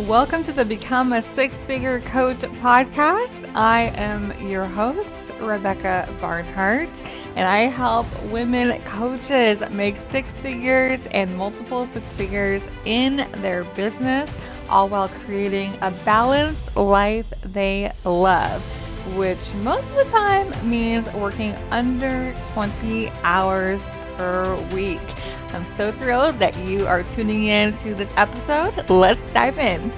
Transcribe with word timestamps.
Welcome 0.00 0.42
to 0.44 0.52
the 0.52 0.64
Become 0.64 1.12
a 1.12 1.22
Six 1.22 1.54
Figure 1.66 2.00
Coach 2.00 2.38
podcast. 2.38 3.48
I 3.54 3.92
am 3.94 4.36
your 4.44 4.64
host, 4.64 5.30
Rebecca 5.38 6.12
Barnhart, 6.20 6.88
and 7.36 7.46
I 7.46 7.66
help 7.66 8.08
women 8.24 8.82
coaches 8.82 9.62
make 9.70 10.00
six 10.00 10.28
figures 10.38 10.98
and 11.12 11.36
multiple 11.36 11.86
six 11.86 12.04
figures 12.08 12.60
in 12.84 13.28
their 13.34 13.62
business, 13.62 14.28
all 14.68 14.88
while 14.88 15.08
creating 15.26 15.78
a 15.80 15.92
balanced 16.04 16.74
life 16.76 17.32
they 17.44 17.92
love, 18.04 18.64
which 19.14 19.54
most 19.62 19.88
of 19.90 19.94
the 19.94 20.10
time 20.10 20.68
means 20.68 21.08
working 21.12 21.54
under 21.70 22.34
20 22.54 23.10
hours 23.22 23.80
per 24.16 24.56
week. 24.72 24.98
I'm 25.54 25.66
so 25.76 25.92
thrilled 25.92 26.40
that 26.40 26.56
you 26.58 26.84
are 26.84 27.04
tuning 27.14 27.44
in 27.44 27.76
to 27.78 27.94
this 27.94 28.10
episode. 28.16 28.90
Let's 28.90 29.20
dive 29.30 29.56
in. 29.56 29.92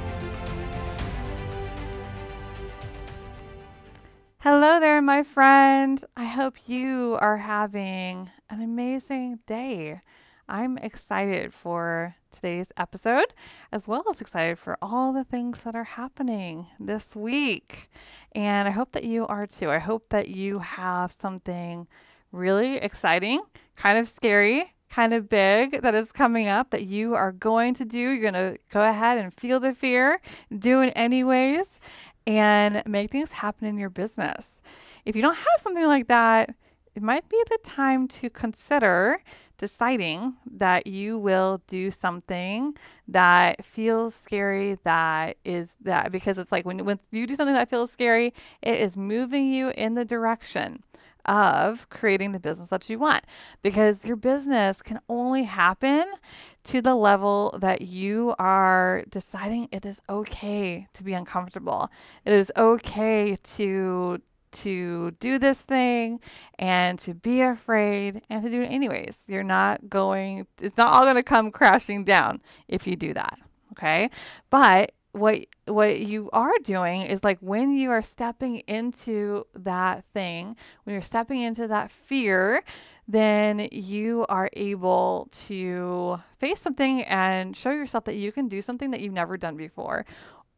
Hello 4.40 4.78
there, 4.78 5.00
my 5.00 5.22
friend. 5.22 6.04
I 6.14 6.26
hope 6.26 6.68
you 6.68 7.16
are 7.22 7.38
having 7.38 8.30
an 8.50 8.60
amazing 8.60 9.38
day. 9.46 10.02
I'm 10.46 10.76
excited 10.76 11.54
for 11.54 12.16
today's 12.30 12.70
episode, 12.76 13.32
as 13.72 13.88
well 13.88 14.04
as 14.10 14.20
excited 14.20 14.58
for 14.58 14.76
all 14.82 15.14
the 15.14 15.24
things 15.24 15.62
that 15.62 15.74
are 15.74 15.84
happening 15.84 16.66
this 16.78 17.16
week. 17.16 17.90
And 18.32 18.68
I 18.68 18.72
hope 18.72 18.92
that 18.92 19.04
you 19.04 19.26
are 19.26 19.46
too. 19.46 19.70
I 19.70 19.78
hope 19.78 20.10
that 20.10 20.28
you 20.28 20.58
have 20.58 21.12
something 21.12 21.86
really 22.30 22.76
exciting, 22.76 23.40
kind 23.74 23.96
of 23.96 24.06
scary, 24.06 24.74
kind 24.88 25.12
of 25.12 25.28
big 25.28 25.82
that 25.82 25.94
is 25.94 26.12
coming 26.12 26.48
up 26.48 26.70
that 26.70 26.84
you 26.84 27.14
are 27.14 27.32
going 27.32 27.74
to 27.74 27.84
do. 27.84 27.98
You're 27.98 28.30
going 28.30 28.34
to 28.34 28.58
go 28.70 28.88
ahead 28.88 29.18
and 29.18 29.32
feel 29.32 29.60
the 29.60 29.74
fear, 29.74 30.20
do 30.56 30.80
it 30.80 30.92
anyways, 30.96 31.80
and 32.26 32.82
make 32.86 33.10
things 33.10 33.30
happen 33.30 33.66
in 33.66 33.78
your 33.78 33.90
business. 33.90 34.60
If 35.04 35.14
you 35.14 35.22
don't 35.22 35.36
have 35.36 35.60
something 35.60 35.84
like 35.86 36.08
that, 36.08 36.54
it 36.94 37.02
might 37.02 37.28
be 37.28 37.42
the 37.50 37.58
time 37.62 38.08
to 38.08 38.30
consider 38.30 39.20
deciding 39.58 40.34
that 40.50 40.86
you 40.86 41.18
will 41.18 41.62
do 41.66 41.90
something 41.90 42.74
that 43.08 43.64
feels 43.64 44.14
scary 44.14 44.78
that 44.84 45.36
is 45.44 45.74
that 45.80 46.12
because 46.12 46.38
it's 46.38 46.52
like 46.52 46.66
when, 46.66 46.84
when 46.84 46.98
you 47.10 47.26
do 47.26 47.34
something 47.34 47.54
that 47.54 47.70
feels 47.70 47.90
scary 47.90 48.34
it 48.62 48.78
is 48.78 48.96
moving 48.96 49.50
you 49.50 49.70
in 49.70 49.94
the 49.94 50.04
direction 50.04 50.82
of 51.26 51.88
creating 51.90 52.32
the 52.32 52.40
business 52.40 52.68
that 52.68 52.88
you 52.88 52.98
want 52.98 53.24
because 53.62 54.04
your 54.04 54.16
business 54.16 54.82
can 54.82 55.00
only 55.08 55.44
happen 55.44 56.04
to 56.64 56.80
the 56.80 56.94
level 56.94 57.56
that 57.60 57.82
you 57.82 58.34
are 58.38 59.04
deciding 59.08 59.68
it 59.70 59.84
is 59.84 60.00
okay 60.08 60.88
to 60.92 61.04
be 61.04 61.12
uncomfortable. 61.12 61.90
It 62.24 62.32
is 62.32 62.50
okay 62.56 63.36
to 63.36 64.20
to 64.52 65.10
do 65.20 65.38
this 65.38 65.60
thing 65.60 66.18
and 66.58 66.98
to 66.98 67.12
be 67.12 67.42
afraid 67.42 68.22
and 68.30 68.42
to 68.42 68.50
do 68.50 68.62
it 68.62 68.66
anyways. 68.66 69.24
You're 69.26 69.42
not 69.42 69.88
going 69.90 70.46
it's 70.60 70.76
not 70.76 70.94
all 70.94 71.02
going 71.02 71.16
to 71.16 71.22
come 71.22 71.50
crashing 71.50 72.04
down 72.04 72.40
if 72.68 72.86
you 72.86 72.96
do 72.96 73.12
that. 73.14 73.38
Okay? 73.72 74.10
But 74.50 74.92
what 75.16 75.46
what 75.66 76.00
you 76.00 76.30
are 76.32 76.52
doing 76.62 77.02
is 77.02 77.24
like 77.24 77.38
when 77.40 77.76
you 77.76 77.90
are 77.90 78.02
stepping 78.02 78.58
into 78.60 79.46
that 79.54 80.04
thing, 80.12 80.56
when 80.84 80.92
you're 80.92 81.02
stepping 81.02 81.40
into 81.40 81.66
that 81.68 81.90
fear, 81.90 82.62
then 83.08 83.68
you 83.72 84.26
are 84.28 84.50
able 84.52 85.28
to 85.32 86.20
face 86.38 86.60
something 86.60 87.02
and 87.02 87.56
show 87.56 87.70
yourself 87.70 88.04
that 88.04 88.16
you 88.16 88.30
can 88.30 88.48
do 88.48 88.60
something 88.60 88.90
that 88.90 89.00
you've 89.00 89.12
never 89.12 89.36
done 89.36 89.56
before. 89.56 90.04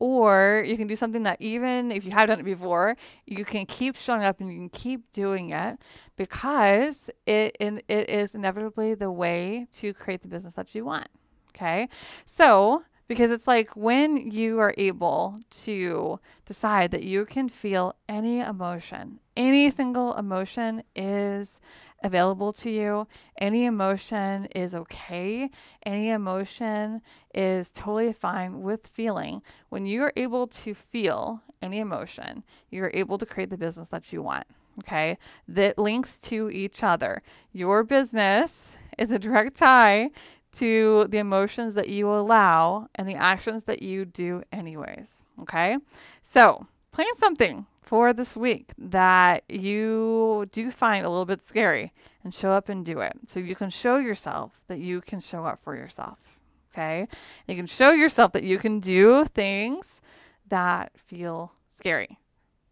Or 0.00 0.62
you 0.64 0.76
can 0.76 0.86
do 0.86 0.94
something 0.94 1.24
that 1.24 1.40
even 1.40 1.90
if 1.90 2.04
you 2.04 2.12
have 2.12 2.28
done 2.28 2.38
it 2.38 2.44
before, 2.44 2.96
you 3.26 3.44
can 3.44 3.66
keep 3.66 3.96
showing 3.96 4.22
up 4.22 4.40
and 4.40 4.52
you 4.52 4.56
can 4.56 4.68
keep 4.68 5.10
doing 5.10 5.50
it 5.50 5.78
because 6.16 7.10
it, 7.26 7.56
it 7.60 8.08
is 8.08 8.34
inevitably 8.34 8.94
the 8.94 9.10
way 9.10 9.66
to 9.72 9.92
create 9.94 10.22
the 10.22 10.28
business 10.28 10.54
that 10.54 10.72
you 10.74 10.84
want. 10.84 11.08
Okay. 11.50 11.88
So 12.26 12.84
because 13.08 13.30
it's 13.30 13.46
like 13.46 13.74
when 13.74 14.30
you 14.30 14.58
are 14.60 14.74
able 14.78 15.40
to 15.50 16.20
decide 16.44 16.90
that 16.90 17.02
you 17.02 17.24
can 17.24 17.48
feel 17.48 17.94
any 18.08 18.40
emotion, 18.40 19.18
any 19.36 19.70
single 19.70 20.14
emotion 20.14 20.82
is 20.94 21.58
available 22.02 22.52
to 22.52 22.70
you. 22.70 23.06
Any 23.38 23.64
emotion 23.64 24.46
is 24.54 24.74
okay. 24.74 25.50
Any 25.84 26.10
emotion 26.10 27.02
is 27.34 27.70
totally 27.72 28.12
fine 28.12 28.62
with 28.62 28.86
feeling. 28.86 29.42
When 29.68 29.86
you 29.86 30.02
are 30.02 30.12
able 30.16 30.46
to 30.46 30.74
feel 30.74 31.42
any 31.60 31.78
emotion, 31.78 32.44
you're 32.70 32.90
able 32.94 33.18
to 33.18 33.26
create 33.26 33.50
the 33.50 33.58
business 33.58 33.88
that 33.88 34.12
you 34.12 34.22
want. 34.22 34.46
Okay. 34.80 35.18
That 35.48 35.78
links 35.78 36.18
to 36.20 36.50
each 36.50 36.82
other. 36.82 37.22
Your 37.52 37.82
business 37.82 38.74
is 38.96 39.10
a 39.10 39.18
direct 39.18 39.56
tie 39.56 40.10
to 40.58 41.06
the 41.08 41.18
emotions 41.18 41.74
that 41.74 41.88
you 41.88 42.08
allow 42.10 42.88
and 42.94 43.08
the 43.08 43.14
actions 43.14 43.64
that 43.64 43.82
you 43.82 44.04
do, 44.04 44.42
anyways. 44.52 45.24
Okay. 45.42 45.78
So, 46.22 46.66
plan 46.92 47.14
something 47.16 47.66
for 47.82 48.12
this 48.12 48.36
week 48.36 48.72
that 48.76 49.44
you 49.48 50.46
do 50.52 50.70
find 50.70 51.04
a 51.04 51.08
little 51.08 51.24
bit 51.24 51.42
scary 51.42 51.92
and 52.22 52.34
show 52.34 52.52
up 52.52 52.68
and 52.68 52.84
do 52.84 53.00
it. 53.00 53.12
So, 53.26 53.40
you 53.40 53.54
can 53.54 53.70
show 53.70 53.96
yourself 53.96 54.60
that 54.68 54.78
you 54.78 55.00
can 55.00 55.20
show 55.20 55.44
up 55.44 55.60
for 55.62 55.76
yourself. 55.76 56.38
Okay. 56.72 57.08
You 57.46 57.56
can 57.56 57.66
show 57.66 57.92
yourself 57.92 58.32
that 58.32 58.44
you 58.44 58.58
can 58.58 58.80
do 58.80 59.24
things 59.26 60.00
that 60.48 60.92
feel 60.96 61.52
scary. 61.68 62.18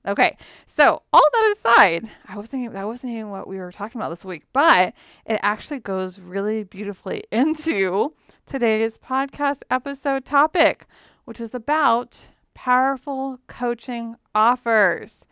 Okay, 0.07 0.37
so 0.67 1.03
all 1.13 1.29
that 1.33 1.55
aside, 1.57 2.09
I 2.29 2.37
was 2.39 2.49
thinking 2.49 2.71
that 2.73 2.87
wasn't 2.87 3.15
even 3.15 3.31
what 3.31 3.49
we 3.49 3.59
were 3.59 3.73
talking 3.73 4.01
about 4.01 4.11
this 4.11 4.25
week, 4.25 4.45
but 4.53 4.95
it 5.25 5.41
actually 5.43 5.81
goes 5.81 6.21
really 6.21 6.63
beautifully 6.63 7.25
into 7.33 8.15
today's 8.47 8.99
podcast 8.99 9.63
episode 9.69 10.25
topic, 10.25 10.87
which 11.25 11.41
is 11.41 11.57
about 11.57 12.29
powerful 12.55 13.41
coaching 13.49 14.15
offers. 14.33 15.25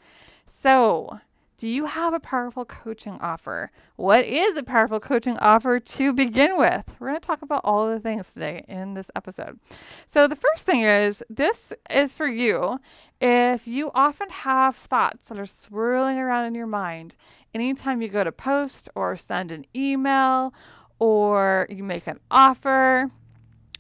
So, 0.45 1.21
do 1.65 1.71
you 1.71 1.87
have 1.87 2.13
a 2.13 2.21
powerful 2.21 2.67
coaching 2.67 3.17
offer? 3.23 3.71
What 3.97 4.27
is 4.27 4.55
a 4.55 4.63
powerful 4.63 5.01
coaching 5.01 5.39
offer 5.39 5.81
to 5.81 6.13
begin 6.13 6.59
with? 6.59 6.85
We're 6.99 7.09
going 7.09 7.19
to 7.19 7.27
talk 7.27 7.41
about 7.41 7.63
all 7.65 7.89
of 7.89 7.95
the 7.95 8.01
things 8.01 8.35
today 8.35 8.67
in 8.69 8.93
this 8.93 9.11
episode. 9.17 9.59
So, 10.07 10.29
the 10.29 10.37
first 10.37 10.67
thing 10.67 10.83
is 10.83 11.23
this 11.31 11.73
is 11.89 12.13
for 12.13 12.27
you 12.27 12.81
if 13.19 13.67
you 13.67 13.91
often 13.95 14.29
have 14.29 14.77
thoughts 14.77 15.29
that 15.29 15.39
are 15.39 15.47
swirling 15.47 16.19
around 16.19 16.45
in 16.45 16.55
your 16.55 16.67
mind 16.67 17.17
anytime 17.55 18.03
you 18.03 18.09
go 18.09 18.25
to 18.25 18.31
post 18.31 18.91
or 18.95 19.17
send 19.17 19.51
an 19.51 19.65
email 19.75 20.53
or 20.99 21.67
you 21.71 21.83
make 21.83 22.07
an 22.07 22.21
offer 22.31 23.11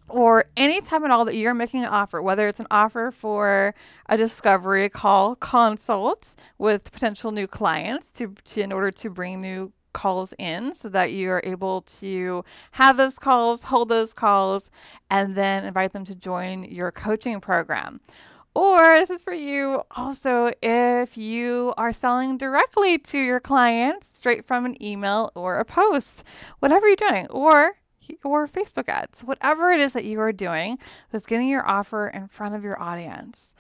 or 0.08 0.44
anytime 0.56 1.04
at 1.04 1.10
all 1.10 1.24
that 1.24 1.36
you're 1.36 1.54
making 1.54 1.80
an 1.80 1.88
offer, 1.90 2.20
whether 2.20 2.48
it's 2.48 2.60
an 2.60 2.66
offer 2.70 3.10
for 3.10 3.74
a 4.08 4.16
discovery 4.16 4.88
call 4.88 5.36
consult 5.36 6.34
with 6.58 6.92
potential 6.92 7.32
new 7.32 7.46
clients 7.46 8.10
to, 8.12 8.34
to 8.44 8.60
in 8.60 8.72
order 8.72 8.90
to 8.90 9.10
bring 9.10 9.40
new 9.40 9.72
calls 9.92 10.34
in 10.38 10.74
so 10.74 10.88
that 10.90 11.12
you 11.12 11.30
are 11.30 11.40
able 11.44 11.80
to 11.82 12.44
have 12.72 12.96
those 12.98 13.18
calls, 13.18 13.64
hold 13.64 13.88
those 13.88 14.12
calls, 14.12 14.70
and 15.10 15.34
then 15.34 15.64
invite 15.64 15.92
them 15.92 16.04
to 16.04 16.14
join 16.14 16.64
your 16.64 16.90
coaching 16.92 17.40
program. 17.40 18.00
Or 18.54 18.94
this 18.94 19.10
is 19.10 19.22
for 19.22 19.32
you 19.32 19.82
also 19.90 20.52
if 20.62 21.16
you 21.16 21.74
are 21.76 21.92
selling 21.92 22.38
directly 22.38 22.98
to 22.98 23.18
your 23.18 23.40
clients 23.40 24.16
straight 24.16 24.46
from 24.46 24.64
an 24.64 24.80
email 24.82 25.32
or 25.34 25.58
a 25.58 25.64
post, 25.64 26.22
whatever 26.60 26.86
you're 26.86 26.96
doing, 26.96 27.26
or 27.30 27.76
or 28.22 28.46
Facebook 28.46 28.88
ads, 28.88 29.22
whatever 29.24 29.70
it 29.70 29.80
is 29.80 29.92
that 29.94 30.04
you 30.04 30.20
are 30.20 30.32
doing, 30.32 30.78
is 31.12 31.26
getting 31.26 31.48
your 31.48 31.66
offer 31.66 32.08
in 32.08 32.28
front 32.28 32.54
of 32.54 32.62
your 32.62 32.80
audience. 32.80 33.54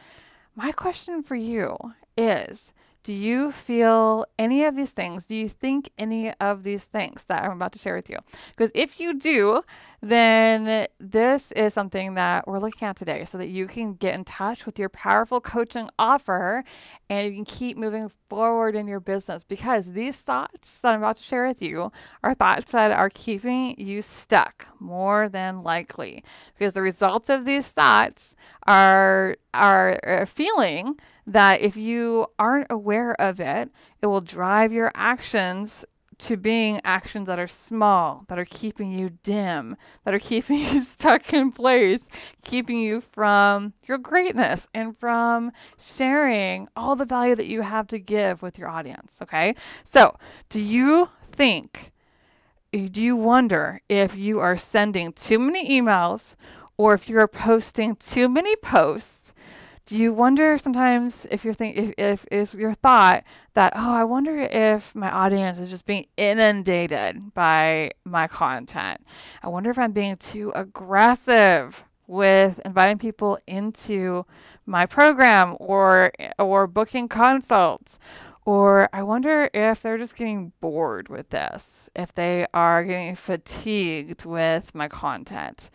My 0.54 0.72
question 0.72 1.22
for 1.22 1.34
you 1.34 1.76
is 2.16 2.72
do 3.04 3.12
you 3.12 3.52
feel 3.52 4.24
any 4.38 4.64
of 4.64 4.76
these 4.76 4.92
things? 4.92 5.26
Do 5.26 5.36
you 5.36 5.46
think 5.48 5.90
any 5.98 6.32
of 6.40 6.62
these 6.62 6.86
things 6.86 7.24
that 7.24 7.44
I'm 7.44 7.52
about 7.52 7.72
to 7.72 7.78
share 7.78 7.94
with 7.94 8.08
you? 8.08 8.16
Because 8.56 8.70
if 8.74 8.98
you 8.98 9.18
do, 9.18 9.62
then 10.00 10.86
this 10.98 11.52
is 11.52 11.74
something 11.74 12.14
that 12.14 12.48
we're 12.48 12.58
looking 12.58 12.88
at 12.88 12.96
today 12.96 13.26
so 13.26 13.36
that 13.36 13.48
you 13.48 13.66
can 13.66 13.92
get 13.92 14.14
in 14.14 14.24
touch 14.24 14.64
with 14.64 14.78
your 14.78 14.88
powerful 14.88 15.38
coaching 15.38 15.90
offer 15.98 16.64
and 17.10 17.26
you 17.26 17.34
can 17.34 17.44
keep 17.44 17.76
moving 17.76 18.10
forward 18.30 18.74
in 18.74 18.88
your 18.88 19.00
business. 19.00 19.44
Because 19.44 19.92
these 19.92 20.16
thoughts 20.16 20.78
that 20.78 20.94
I'm 20.94 21.00
about 21.00 21.16
to 21.16 21.22
share 21.22 21.46
with 21.46 21.60
you 21.60 21.92
are 22.22 22.32
thoughts 22.32 22.72
that 22.72 22.90
are 22.90 23.10
keeping 23.10 23.78
you 23.78 24.00
stuck 24.00 24.66
more 24.80 25.28
than 25.28 25.62
likely. 25.62 26.24
Because 26.58 26.72
the 26.72 26.82
results 26.82 27.28
of 27.28 27.44
these 27.44 27.68
thoughts 27.68 28.34
are, 28.66 29.36
are 29.52 30.24
feeling 30.26 30.98
that 31.26 31.60
if 31.60 31.76
you 31.76 32.26
aren't 32.38 32.66
aware 32.70 33.18
of 33.20 33.40
it, 33.40 33.70
it 34.02 34.06
will 34.06 34.20
drive 34.20 34.72
your 34.72 34.92
actions 34.94 35.84
to 36.18 36.36
being 36.36 36.80
actions 36.84 37.26
that 37.26 37.38
are 37.38 37.48
small, 37.48 38.24
that 38.28 38.38
are 38.38 38.44
keeping 38.44 38.90
you 38.90 39.10
dim, 39.22 39.76
that 40.04 40.14
are 40.14 40.18
keeping 40.18 40.58
you 40.72 40.80
stuck 40.80 41.32
in 41.32 41.52
place, 41.52 42.08
keeping 42.44 42.78
you 42.78 43.00
from 43.00 43.72
your 43.84 43.98
greatness 43.98 44.68
and 44.74 44.96
from 44.98 45.52
sharing 45.78 46.68
all 46.76 46.96
the 46.96 47.04
value 47.04 47.34
that 47.34 47.46
you 47.46 47.62
have 47.62 47.86
to 47.88 47.98
give 47.98 48.42
with 48.42 48.58
your 48.58 48.68
audience. 48.68 49.18
Okay. 49.22 49.54
So, 49.82 50.16
do 50.48 50.60
you 50.60 51.10
think, 51.30 51.92
do 52.72 53.02
you 53.02 53.16
wonder 53.16 53.80
if 53.88 54.16
you 54.16 54.40
are 54.40 54.56
sending 54.56 55.12
too 55.12 55.38
many 55.38 55.80
emails 55.80 56.36
or 56.76 56.94
if 56.94 57.08
you're 57.08 57.28
posting 57.28 57.96
too 57.96 58.28
many 58.28 58.56
posts? 58.56 59.33
Do 59.86 59.98
you 59.98 60.12
wonder 60.12 60.56
sometimes 60.56 61.26
if 61.30 61.44
you're 61.44 61.54
think 61.54 61.76
if, 61.76 61.94
if 61.98 62.26
is 62.30 62.54
your 62.54 62.74
thought 62.74 63.22
that 63.54 63.72
oh 63.76 63.92
i 63.92 64.04
wonder 64.04 64.40
if 64.40 64.94
my 64.94 65.10
audience 65.10 65.58
is 65.58 65.70
just 65.70 65.86
being 65.86 66.06
inundated 66.16 67.34
by 67.34 67.90
my 68.04 68.26
content 68.26 69.00
i 69.42 69.48
wonder 69.48 69.70
if 69.70 69.78
i'm 69.78 69.92
being 69.92 70.16
too 70.16 70.52
aggressive 70.54 71.84
with 72.06 72.60
inviting 72.64 72.98
people 72.98 73.38
into 73.46 74.24
my 74.66 74.86
program 74.86 75.56
or 75.58 76.12
or 76.38 76.66
booking 76.66 77.08
consults 77.08 77.98
or 78.46 78.90
I 78.92 79.02
wonder 79.02 79.48
if 79.54 79.80
they're 79.80 79.96
just 79.96 80.16
getting 80.16 80.52
bored 80.60 81.08
with 81.08 81.30
this, 81.30 81.88
if 81.96 82.14
they 82.14 82.46
are 82.52 82.84
getting 82.84 83.16
fatigued 83.16 84.26
with 84.26 84.74
my 84.74 84.86
content. 84.86 85.70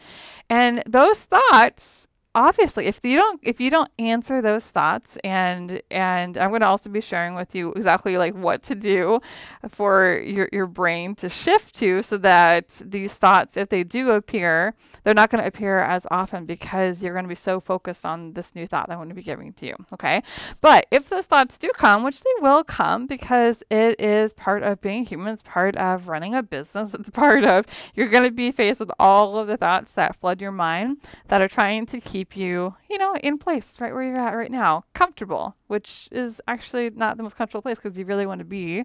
And 0.50 0.84
those 0.86 1.20
thoughts 1.20 2.08
obviously 2.36 2.86
if 2.86 3.00
you 3.04 3.18
don't 3.18 3.40
if 3.44 3.60
you 3.60 3.72
don't 3.72 3.90
answer 3.98 4.40
those 4.40 4.64
thoughts 4.64 5.18
and 5.24 5.82
and 5.90 6.38
i'm 6.38 6.50
going 6.50 6.62
to 6.62 6.68
also 6.68 6.88
be 6.88 7.02
sharing 7.02 7.34
with 7.34 7.56
you 7.56 7.74
exactly 7.74 8.20
like 8.20 8.36
what 8.36 8.62
to 8.62 8.76
do 8.76 9.20
for 9.68 10.22
your, 10.24 10.48
your 10.54 10.68
brain 10.68 11.16
to 11.16 11.28
shift 11.28 11.74
to 11.74 12.04
so 12.04 12.18
that 12.18 12.68
these 12.86 13.16
thoughts 13.16 13.58
if 13.58 13.70
they 13.70 13.84
do 13.84 14.12
appear 14.12 14.76
they're 15.04 15.16
not 15.16 15.32
going 15.32 15.42
to 15.42 15.48
appear 15.48 15.80
as 15.80 16.06
often 16.12 16.46
because 16.46 17.02
you're 17.02 17.14
going 17.14 17.26
to 17.26 17.30
be 17.30 17.34
so 17.34 17.60
focused 17.60 18.06
on 18.06 18.34
this 18.34 18.54
new 18.54 18.68
thought 18.68 18.88
that 18.88 18.94
i'm 18.94 19.00
going 19.00 19.10
to 19.10 19.16
be 19.16 19.24
giving 19.24 19.52
to 19.54 19.66
you 19.66 19.76
okay? 19.94 20.22
But 20.62 20.86
if 20.92 21.10
those 21.10 21.26
thoughts 21.26 21.58
do 21.58 21.70
come 21.74 22.04
which 22.04 22.22
they 22.22 22.30
will 22.42 22.64
come 22.64 23.08
because 23.08 23.64
it 23.72 24.00
is 24.00 24.34
part 24.34 24.62
of 24.62 24.82
being 24.82 25.04
human 25.04 25.34
it's 25.34 25.42
part 25.42 25.76
of 25.78 26.08
running 26.08 26.36
a 26.36 26.44
business 26.44 26.94
it's 27.00 27.10
part 27.10 27.44
of 27.44 27.66
you're 27.96 28.08
going 28.08 28.24
to 28.24 28.32
be 28.32 28.52
faced 28.52 28.80
with 28.80 28.92
all 29.00 29.38
of 29.38 29.48
the 29.48 29.58
thoughts 29.58 29.94
that 29.94 30.16
flood 30.16 30.42
your 30.42 30.52
mind 30.52 30.98
that 31.28 31.42
are 31.42 31.48
trying 31.48 31.86
to 31.88 32.00
keep 32.00 32.19
keep 32.20 32.36
you, 32.36 32.76
you 32.90 32.98
know, 32.98 33.16
in 33.24 33.38
place 33.38 33.80
right 33.80 33.94
where 33.94 34.04
you're 34.04 34.20
at 34.20 34.36
right 34.36 34.52
now, 34.52 34.84
comfortable, 34.94 35.56
which 35.68 36.10
is 36.12 36.42
actually 36.48 36.90
not 36.90 37.16
the 37.16 37.24
most 37.24 37.38
comfortable 37.38 37.62
place 37.62 37.78
because 37.82 37.98
you 37.98 38.04
really 38.04 38.26
want 38.26 38.40
to 38.40 38.46
be, 38.46 38.84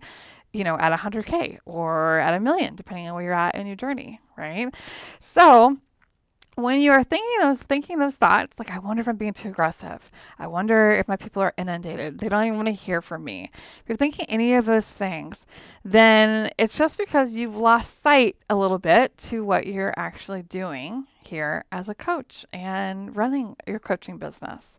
you 0.53 0.63
know, 0.63 0.79
at 0.79 0.97
100K 0.97 1.59
or 1.65 2.19
at 2.19 2.33
a 2.33 2.39
million, 2.39 2.77
depending 2.77 3.09
on 3.09 3.15
where 3.15 3.25
you're 3.25 3.35
at 3.35 3.57
in 3.57 3.67
your 3.67 3.75
journey, 3.75 4.21
right? 4.37 4.73
So, 5.19 5.79
when 6.57 6.81
you 6.81 6.93
are 6.93 7.03
thinking 7.03 7.39
those 7.41 7.59
thinking 7.59 7.99
those 7.99 8.17
thoughts, 8.17 8.59
like 8.59 8.71
I 8.71 8.79
wonder 8.79 9.01
if 9.01 9.09
I'm 9.09 9.17
being 9.17 9.33
too 9.33 9.49
aggressive. 9.49 10.11
I 10.39 10.47
wonder 10.47 10.93
if 10.93 11.09
my 11.09 11.17
people 11.17 11.43
are 11.43 11.55
inundated. 11.57 12.19
They 12.19 12.29
don't 12.29 12.45
even 12.45 12.57
want 12.57 12.67
to 12.67 12.73
hear 12.73 13.01
from 13.01 13.25
me. 13.25 13.51
If 13.55 13.89
you're 13.89 13.97
thinking 13.97 14.27
any 14.29 14.55
of 14.55 14.67
those 14.67 14.93
things, 14.93 15.47
then 15.85 16.51
it's 16.59 16.79
just 16.79 16.97
because 16.99 17.35
you've 17.35 17.57
lost 17.57 18.03
sight 18.03 18.37
a 18.49 18.57
little 18.57 18.79
bit 18.79 19.17
to 19.19 19.45
what 19.45 19.67
you're 19.67 19.95
actually 19.97 20.43
doing 20.43 21.07
here 21.27 21.65
as 21.73 21.89
a 21.89 21.95
coach 21.95 22.45
and 22.53 23.17
running 23.17 23.57
your 23.67 23.79
coaching 23.79 24.19
business. 24.19 24.79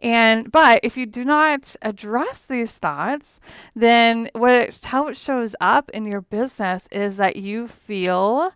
And 0.00 0.50
but 0.50 0.80
if 0.82 0.96
you 0.96 1.06
do 1.06 1.24
not 1.24 1.74
address 1.82 2.42
these 2.42 2.78
thoughts, 2.78 3.40
then 3.74 4.30
what 4.32 4.52
it, 4.52 4.80
how 4.84 5.08
it 5.08 5.16
shows 5.16 5.54
up 5.60 5.90
in 5.90 6.06
your 6.06 6.20
business 6.20 6.88
is 6.90 7.16
that 7.16 7.36
you 7.36 7.68
feel 7.68 8.52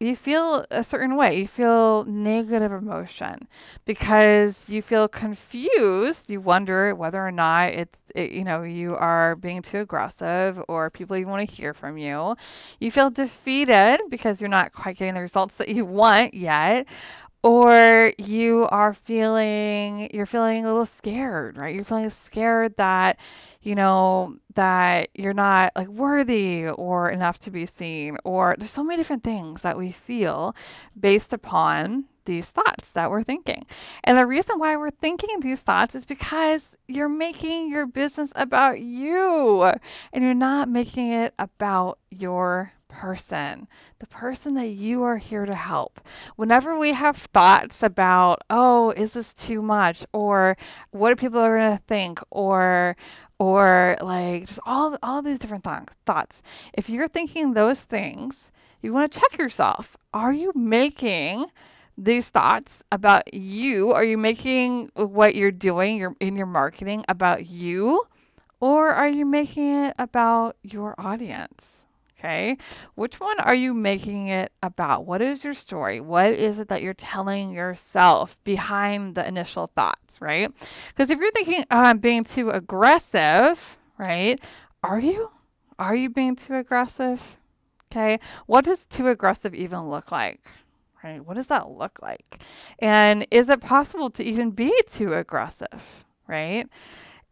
you 0.00 0.16
feel 0.16 0.64
a 0.70 0.82
certain 0.82 1.14
way. 1.14 1.40
You 1.40 1.46
feel 1.46 2.04
negative 2.06 2.72
emotion 2.72 3.46
because 3.84 4.66
you 4.66 4.80
feel 4.80 5.08
confused. 5.08 6.30
You 6.30 6.40
wonder 6.40 6.94
whether 6.94 7.24
or 7.24 7.30
not 7.30 7.74
it's, 7.74 7.98
it, 8.14 8.32
you 8.32 8.42
know, 8.42 8.62
you 8.62 8.96
are 8.96 9.36
being 9.36 9.60
too 9.60 9.80
aggressive 9.80 10.58
or 10.68 10.88
people 10.88 11.16
even 11.16 11.28
want 11.30 11.46
to 11.46 11.54
hear 11.54 11.74
from 11.74 11.98
you. 11.98 12.34
You 12.80 12.90
feel 12.90 13.10
defeated 13.10 14.00
because 14.08 14.40
you're 14.40 14.48
not 14.48 14.72
quite 14.72 14.96
getting 14.96 15.14
the 15.14 15.20
results 15.20 15.58
that 15.58 15.68
you 15.68 15.84
want 15.84 16.32
yet 16.32 16.86
or 17.42 18.12
you 18.18 18.68
are 18.70 18.92
feeling 18.92 20.10
you're 20.12 20.26
feeling 20.26 20.64
a 20.64 20.68
little 20.68 20.86
scared 20.86 21.56
right 21.56 21.74
you're 21.74 21.84
feeling 21.84 22.10
scared 22.10 22.76
that 22.76 23.18
you 23.62 23.74
know 23.74 24.36
that 24.54 25.08
you're 25.14 25.32
not 25.32 25.72
like 25.74 25.88
worthy 25.88 26.68
or 26.68 27.10
enough 27.10 27.38
to 27.38 27.50
be 27.50 27.64
seen 27.64 28.16
or 28.24 28.56
there's 28.58 28.70
so 28.70 28.84
many 28.84 28.98
different 28.98 29.24
things 29.24 29.62
that 29.62 29.78
we 29.78 29.90
feel 29.90 30.54
based 30.98 31.32
upon 31.32 32.04
these 32.30 32.50
thoughts 32.50 32.92
that 32.92 33.10
we're 33.10 33.22
thinking. 33.22 33.66
And 34.04 34.16
the 34.16 34.26
reason 34.26 34.58
why 34.58 34.76
we're 34.76 34.90
thinking 34.90 35.40
these 35.40 35.62
thoughts 35.62 35.94
is 35.94 36.04
because 36.04 36.76
you're 36.86 37.08
making 37.08 37.70
your 37.70 37.86
business 37.86 38.32
about 38.36 38.80
you 38.80 39.72
and 40.12 40.24
you're 40.24 40.34
not 40.34 40.68
making 40.68 41.12
it 41.12 41.34
about 41.38 41.98
your 42.10 42.72
person, 42.90 43.68
the 44.00 44.06
person 44.06 44.54
that 44.54 44.68
you 44.68 45.02
are 45.02 45.16
here 45.16 45.46
to 45.46 45.54
help. 45.54 46.00
Whenever 46.36 46.78
we 46.78 46.92
have 46.92 47.16
thoughts 47.16 47.82
about, 47.82 48.42
oh, 48.50 48.90
is 48.90 49.12
this 49.12 49.32
too 49.32 49.62
much? 49.62 50.04
Or 50.12 50.56
what 50.90 51.12
are 51.12 51.16
people 51.16 51.40
going 51.40 51.76
to 51.76 51.82
think? 51.86 52.20
Or, 52.30 52.96
or 53.38 53.96
like 54.00 54.46
just 54.46 54.60
all, 54.66 54.98
all 55.02 55.22
these 55.22 55.38
different 55.38 55.64
th- 55.64 55.88
thoughts. 56.04 56.42
If 56.74 56.90
you're 56.90 57.08
thinking 57.08 57.54
those 57.54 57.84
things, 57.84 58.50
you 58.82 58.92
want 58.92 59.12
to 59.12 59.20
check 59.20 59.38
yourself. 59.38 59.96
Are 60.12 60.32
you 60.32 60.52
making 60.54 61.46
these 61.96 62.28
thoughts 62.28 62.82
about 62.90 63.32
you? 63.32 63.92
Are 63.92 64.04
you 64.04 64.18
making 64.18 64.90
what 64.94 65.34
you're 65.34 65.50
doing 65.50 65.96
your, 65.96 66.16
in 66.20 66.36
your 66.36 66.46
marketing 66.46 67.04
about 67.08 67.46
you? 67.46 68.06
Or 68.58 68.90
are 68.90 69.08
you 69.08 69.24
making 69.24 69.74
it 69.84 69.94
about 69.98 70.56
your 70.62 70.94
audience? 70.98 71.84
Okay. 72.20 72.58
Which 72.96 73.18
one 73.18 73.40
are 73.40 73.54
you 73.54 73.72
making 73.72 74.28
it 74.28 74.52
about? 74.62 75.06
What 75.06 75.22
is 75.22 75.42
your 75.42 75.54
story? 75.54 76.00
What 76.00 76.34
is 76.34 76.58
it 76.58 76.68
that 76.68 76.82
you're 76.82 76.92
telling 76.92 77.48
yourself 77.48 78.38
behind 78.44 79.14
the 79.14 79.26
initial 79.26 79.70
thoughts, 79.74 80.20
right? 80.20 80.52
Because 80.88 81.08
if 81.08 81.18
you're 81.18 81.30
thinking, 81.30 81.64
oh, 81.70 81.80
I'm 81.80 81.98
being 81.98 82.24
too 82.24 82.50
aggressive, 82.50 83.78
right? 83.96 84.38
Are 84.82 85.00
you? 85.00 85.30
Are 85.78 85.96
you 85.96 86.10
being 86.10 86.36
too 86.36 86.56
aggressive? 86.56 87.38
Okay. 87.90 88.20
What 88.44 88.66
does 88.66 88.84
too 88.84 89.08
aggressive 89.08 89.54
even 89.54 89.88
look 89.88 90.12
like? 90.12 90.42
Right? 91.02 91.24
What 91.24 91.36
does 91.36 91.46
that 91.46 91.70
look 91.70 92.00
like? 92.02 92.42
And 92.80 93.26
is 93.30 93.48
it 93.48 93.62
possible 93.62 94.10
to 94.10 94.22
even 94.22 94.50
be 94.50 94.70
too 94.86 95.14
aggressive? 95.14 96.04
Right? 96.26 96.66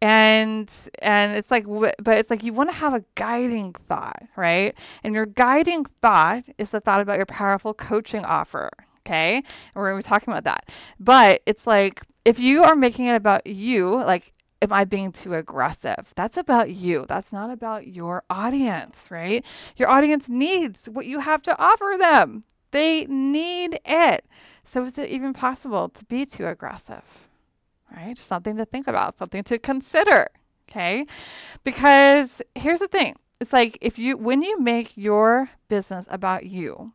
And 0.01 0.89
and 1.01 1.35
it's 1.35 1.51
like 1.51 1.65
but 1.67 2.17
it's 2.17 2.29
like 2.29 2.43
you 2.43 2.53
want 2.53 2.69
to 2.69 2.75
have 2.75 2.93
a 2.93 3.03
guiding 3.15 3.73
thought 3.73 4.23
right 4.35 4.75
and 5.03 5.13
your 5.13 5.25
guiding 5.25 5.85
thought 6.01 6.45
is 6.57 6.69
the 6.69 6.79
thought 6.79 7.01
about 7.01 7.17
your 7.17 7.25
powerful 7.25 7.73
coaching 7.73 8.23
offer 8.23 8.69
okay 8.99 9.37
and 9.37 9.45
we're 9.75 9.91
to 9.91 9.97
be 9.97 10.03
talking 10.03 10.31
about 10.31 10.45
that 10.45 10.69
but 10.99 11.41
it's 11.45 11.67
like 11.67 12.03
if 12.23 12.39
you 12.39 12.63
are 12.63 12.75
making 12.75 13.07
it 13.07 13.15
about 13.15 13.45
you 13.45 13.95
like 14.03 14.33
am 14.61 14.73
I 14.73 14.83
being 14.83 15.11
too 15.11 15.35
aggressive? 15.35 16.11
That's 16.15 16.37
about 16.37 16.71
you. 16.71 17.05
That's 17.07 17.31
not 17.31 17.49
about 17.49 17.87
your 17.87 18.23
audience, 18.29 19.09
right? 19.09 19.45
Your 19.77 19.89
audience 19.89 20.27
needs 20.27 20.87
what 20.87 21.05
you 21.05 21.19
have 21.21 21.41
to 21.43 21.57
offer 21.57 21.95
them. 21.97 22.43
They 22.71 23.05
need 23.05 23.79
it. 23.85 24.25
So 24.63 24.83
is 24.83 24.97
it 24.97 25.09
even 25.09 25.33
possible 25.33 25.89
to 25.89 26.05
be 26.05 26.25
too 26.25 26.45
aggressive? 26.45 27.28
Right? 27.95 28.17
Something 28.17 28.57
to 28.57 28.65
think 28.65 28.87
about, 28.87 29.17
something 29.17 29.43
to 29.43 29.57
consider, 29.57 30.27
okay? 30.69 31.05
Because 31.63 32.41
here's 32.55 32.79
the 32.79 32.87
thing 32.87 33.15
it's 33.39 33.53
like 33.53 33.77
if 33.81 33.97
you, 33.97 34.17
when 34.17 34.41
you 34.41 34.59
make 34.59 34.97
your 34.97 35.49
business 35.67 36.05
about 36.09 36.45
you, 36.45 36.93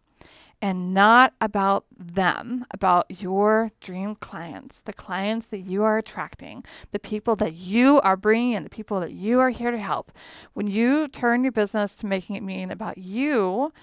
and 0.64 0.94
not 0.94 1.34
about 1.42 1.84
them, 1.94 2.64
about 2.70 3.04
your 3.20 3.70
dream 3.82 4.14
clients, 4.14 4.80
the 4.80 4.94
clients 4.94 5.46
that 5.48 5.58
you 5.58 5.84
are 5.84 5.98
attracting, 5.98 6.64
the 6.90 6.98
people 6.98 7.36
that 7.36 7.52
you 7.52 8.00
are 8.00 8.16
bringing 8.16 8.52
in, 8.52 8.64
the 8.64 8.70
people 8.70 8.98
that 9.00 9.12
you 9.12 9.40
are 9.40 9.50
here 9.50 9.70
to 9.70 9.78
help. 9.78 10.10
When 10.54 10.66
you 10.66 11.06
turn 11.06 11.44
your 11.44 11.52
business 11.52 11.96
to 11.96 12.06
making 12.06 12.36
it 12.36 12.42
mean 12.42 12.70
about 12.70 12.96
you, 12.96 13.74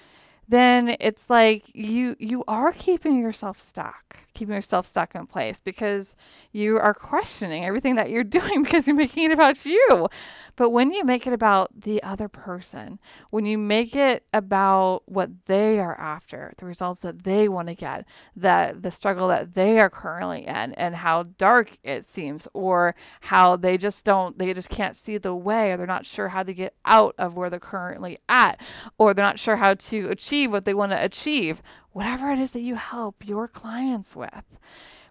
then 0.52 0.96
it's 1.00 1.30
like 1.30 1.64
you 1.74 2.14
you 2.18 2.44
are 2.46 2.72
keeping 2.72 3.18
yourself 3.18 3.58
stuck, 3.58 4.18
keeping 4.34 4.54
yourself 4.54 4.84
stuck 4.84 5.14
in 5.14 5.26
place 5.26 5.60
because 5.60 6.14
you 6.52 6.78
are 6.78 6.92
questioning 6.92 7.64
everything 7.64 7.96
that 7.96 8.10
you're 8.10 8.22
doing 8.40 8.62
because 8.62 8.86
you're 8.86 8.94
making 8.94 9.24
it 9.24 9.32
about 9.32 9.64
you. 9.64 10.08
But 10.56 10.70
when 10.70 10.92
you 10.92 11.04
make 11.04 11.26
it 11.26 11.32
about 11.32 11.70
the 11.80 12.02
other 12.02 12.28
person, 12.28 12.98
when 13.30 13.46
you 13.46 13.56
make 13.56 13.96
it 13.96 14.24
about 14.34 15.02
what 15.06 15.30
they 15.46 15.80
are 15.80 15.98
after, 15.98 16.52
the 16.58 16.66
results 16.66 17.00
that 17.00 17.24
they 17.24 17.48
want 17.48 17.68
to 17.68 17.74
get, 17.74 18.04
that 18.36 18.82
the 18.82 18.90
struggle 18.90 19.28
that 19.28 19.54
they 19.54 19.80
are 19.80 19.88
currently 19.88 20.46
in 20.46 20.74
and 20.74 20.96
how 20.96 21.22
dark 21.38 21.78
it 21.82 22.06
seems 22.06 22.46
or 22.52 22.94
how 23.22 23.56
they 23.56 23.78
just 23.78 24.04
don't 24.04 24.38
they 24.38 24.52
just 24.52 24.68
can't 24.68 24.96
see 24.96 25.16
the 25.16 25.34
way 25.34 25.72
or 25.72 25.76
they're 25.76 25.86
not 25.86 26.04
sure 26.04 26.28
how 26.28 26.42
to 26.42 26.52
get 26.52 26.74
out 26.84 27.14
of 27.16 27.36
where 27.36 27.48
they're 27.48 27.58
currently 27.58 28.18
at 28.28 28.60
or 28.98 29.14
they're 29.14 29.24
not 29.24 29.38
sure 29.38 29.56
how 29.56 29.72
to 29.72 30.10
achieve 30.10 30.41
what 30.46 30.64
they 30.64 30.74
want 30.74 30.92
to 30.92 31.04
achieve, 31.04 31.62
whatever 31.92 32.30
it 32.30 32.38
is 32.38 32.52
that 32.52 32.60
you 32.60 32.74
help 32.76 33.26
your 33.26 33.48
clients 33.48 34.14
with. 34.16 34.44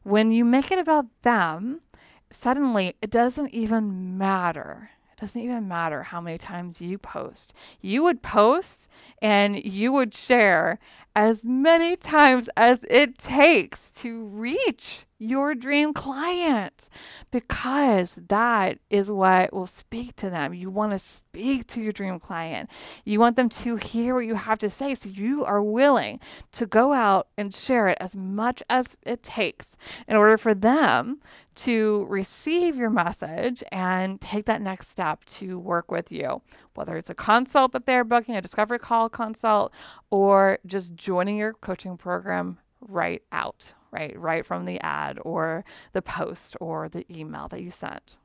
When 0.03 0.31
you 0.31 0.43
make 0.45 0.71
it 0.71 0.79
about 0.79 1.05
them, 1.21 1.81
suddenly 2.29 2.95
it 3.01 3.09
doesn't 3.11 3.53
even 3.53 4.17
matter 4.17 4.91
It 5.11 5.19
doesn't 5.21 5.41
even 5.41 5.67
matter 5.67 6.03
how 6.03 6.19
many 6.19 6.39
times 6.39 6.81
you 6.81 6.97
post. 6.97 7.53
You 7.79 8.01
would 8.03 8.23
post 8.23 8.89
and 9.21 9.63
you 9.63 9.91
would 9.91 10.15
share 10.15 10.79
as 11.15 11.43
many 11.43 11.95
times 11.95 12.49
as 12.55 12.85
it 12.89 13.17
takes 13.17 13.91
to 13.91 14.25
reach 14.25 15.05
your 15.21 15.53
dream 15.53 15.93
client 15.93 16.89
because 17.29 18.17
that 18.27 18.79
is 18.89 19.11
what 19.11 19.53
will 19.53 19.67
speak 19.67 20.15
to 20.15 20.31
them. 20.31 20.51
You 20.51 20.71
want 20.71 20.93
to 20.93 20.99
speak 20.99 21.67
to 21.67 21.81
your 21.81 21.91
dream 21.91 22.19
client. 22.19 22.71
You 23.05 23.19
want 23.19 23.35
them 23.35 23.47
to 23.49 23.75
hear 23.75 24.15
what 24.15 24.25
you 24.25 24.33
have 24.33 24.57
to 24.59 24.69
say. 24.69 24.95
So 24.95 25.09
you 25.09 25.45
are 25.45 25.61
willing 25.61 26.19
to 26.53 26.65
go 26.65 26.91
out 26.91 27.27
and 27.37 27.53
share 27.53 27.87
it 27.87 27.99
as 28.01 28.15
much 28.15 28.63
as 28.67 28.97
it 29.03 29.21
takes 29.21 29.77
in 30.07 30.17
order 30.17 30.37
for 30.37 30.55
them 30.55 31.21
to 31.53 32.05
receive 32.09 32.77
your 32.77 32.89
message 32.89 33.63
and 33.71 34.19
take 34.21 34.45
that 34.45 34.61
next 34.61 34.89
step 34.89 35.23
to 35.25 35.59
work 35.59 35.91
with 35.91 36.11
you, 36.11 36.41
whether 36.73 36.97
it's 36.97 37.09
a 37.09 37.13
consult 37.13 37.73
that 37.73 37.85
they're 37.85 38.03
booking, 38.03 38.35
a 38.35 38.41
discovery 38.41 38.79
call 38.79 39.09
consult, 39.09 39.71
or 40.09 40.57
just 40.65 40.95
joining 41.01 41.35
your 41.35 41.53
coaching 41.53 41.97
program 41.97 42.59
right 42.79 43.23
out, 43.31 43.73
right? 43.89 44.17
Right 44.17 44.45
from 44.45 44.65
the 44.65 44.79
ad 44.81 45.17
or 45.23 45.65
the 45.93 46.01
post 46.01 46.55
or 46.61 46.87
the 46.89 47.05
email 47.11 47.47
that 47.47 47.61
you 47.61 47.71
sent. 47.71 48.17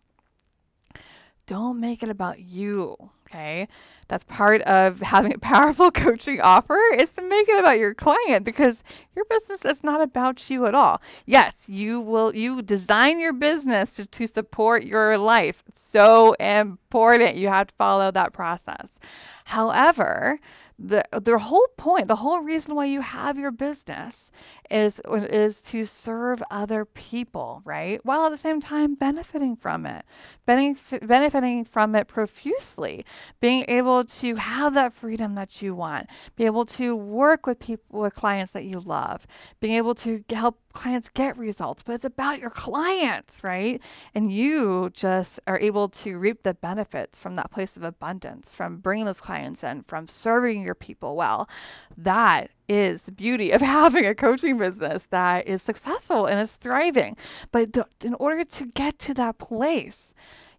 Don't 1.46 1.78
make 1.78 2.02
it 2.02 2.08
about 2.08 2.40
you, 2.40 2.96
okay? 3.26 3.68
That's 4.08 4.24
part 4.24 4.62
of 4.62 5.00
having 5.14 5.32
a 5.32 5.38
powerful 5.38 5.90
coaching 5.92 6.40
offer 6.40 6.76
is 6.98 7.10
to 7.10 7.22
make 7.22 7.48
it 7.48 7.58
about 7.58 7.78
your 7.78 7.94
client 7.94 8.44
because 8.44 8.82
your 9.14 9.24
business 9.26 9.64
is 9.64 9.82
not 9.82 10.02
about 10.02 10.50
you 10.50 10.66
at 10.66 10.74
all. 10.74 11.00
Yes, 11.24 11.64
you 11.68 12.00
will 12.00 12.34
you 12.34 12.62
design 12.62 13.20
your 13.20 13.32
business 13.32 13.94
to, 13.94 14.06
to 14.06 14.26
support 14.26 14.84
your 14.84 15.16
life. 15.16 15.62
It's 15.68 15.80
so 15.80 16.32
important. 16.34 17.36
You 17.36 17.48
have 17.48 17.68
to 17.68 17.74
follow 17.76 18.10
that 18.10 18.32
process. 18.32 18.98
However, 19.44 20.40
the 20.78 21.02
their 21.12 21.38
whole 21.38 21.68
point, 21.76 22.08
the 22.08 22.16
whole 22.16 22.40
reason 22.40 22.74
why 22.74 22.84
you 22.84 23.00
have 23.00 23.38
your 23.38 23.50
business 23.50 24.30
is 24.70 25.00
is 25.06 25.62
to 25.62 25.84
serve 25.84 26.42
other 26.50 26.84
people, 26.84 27.62
right? 27.64 28.04
While 28.04 28.26
at 28.26 28.30
the 28.30 28.36
same 28.36 28.60
time 28.60 28.94
benefiting 28.94 29.56
from 29.56 29.86
it, 29.86 30.04
benef- 30.46 31.06
benefiting 31.06 31.64
from 31.64 31.94
it 31.94 32.08
profusely, 32.08 33.04
being 33.40 33.64
able 33.68 34.04
to 34.04 34.36
have 34.36 34.74
that 34.74 34.92
freedom 34.92 35.34
that 35.34 35.62
you 35.62 35.74
want, 35.74 36.06
be 36.36 36.44
able 36.44 36.64
to 36.66 36.94
work 36.94 37.46
with 37.46 37.58
people 37.58 38.00
with 38.00 38.14
clients 38.14 38.52
that 38.52 38.64
you 38.64 38.80
love, 38.80 39.26
being 39.60 39.74
able 39.74 39.94
to 39.96 40.24
help 40.30 40.58
clients 40.72 41.08
get 41.08 41.36
results, 41.38 41.82
but 41.82 41.94
it's 41.94 42.04
about 42.04 42.38
your 42.38 42.50
clients, 42.50 43.42
right? 43.42 43.80
And 44.14 44.30
you 44.30 44.90
just 44.92 45.40
are 45.46 45.58
able 45.58 45.88
to 45.88 46.18
reap 46.18 46.42
the 46.42 46.54
benefits 46.54 47.18
from 47.18 47.34
that 47.36 47.50
place 47.50 47.76
of 47.76 47.82
abundance, 47.82 48.54
from 48.54 48.78
bringing 48.78 49.06
those 49.06 49.20
clients 49.20 49.64
in, 49.64 49.82
from 49.82 50.06
serving 50.06 50.62
your 50.62 50.74
people 50.74 51.16
well. 51.16 51.48
That 51.96 52.50
is 52.68 53.02
the 53.02 53.12
beauty 53.12 53.50
of 53.50 53.60
having 53.62 54.06
a 54.06 54.14
coaching 54.14 54.58
business 54.58 55.06
that 55.10 55.46
is 55.46 55.62
successful 55.62 56.26
and 56.26 56.40
is 56.40 56.52
thriving. 56.52 57.16
But 57.52 57.76
in 58.04 58.14
order 58.14 58.44
to 58.44 58.66
get 58.66 58.98
to 59.00 59.14
that 59.14 59.38
place, 59.38 60.14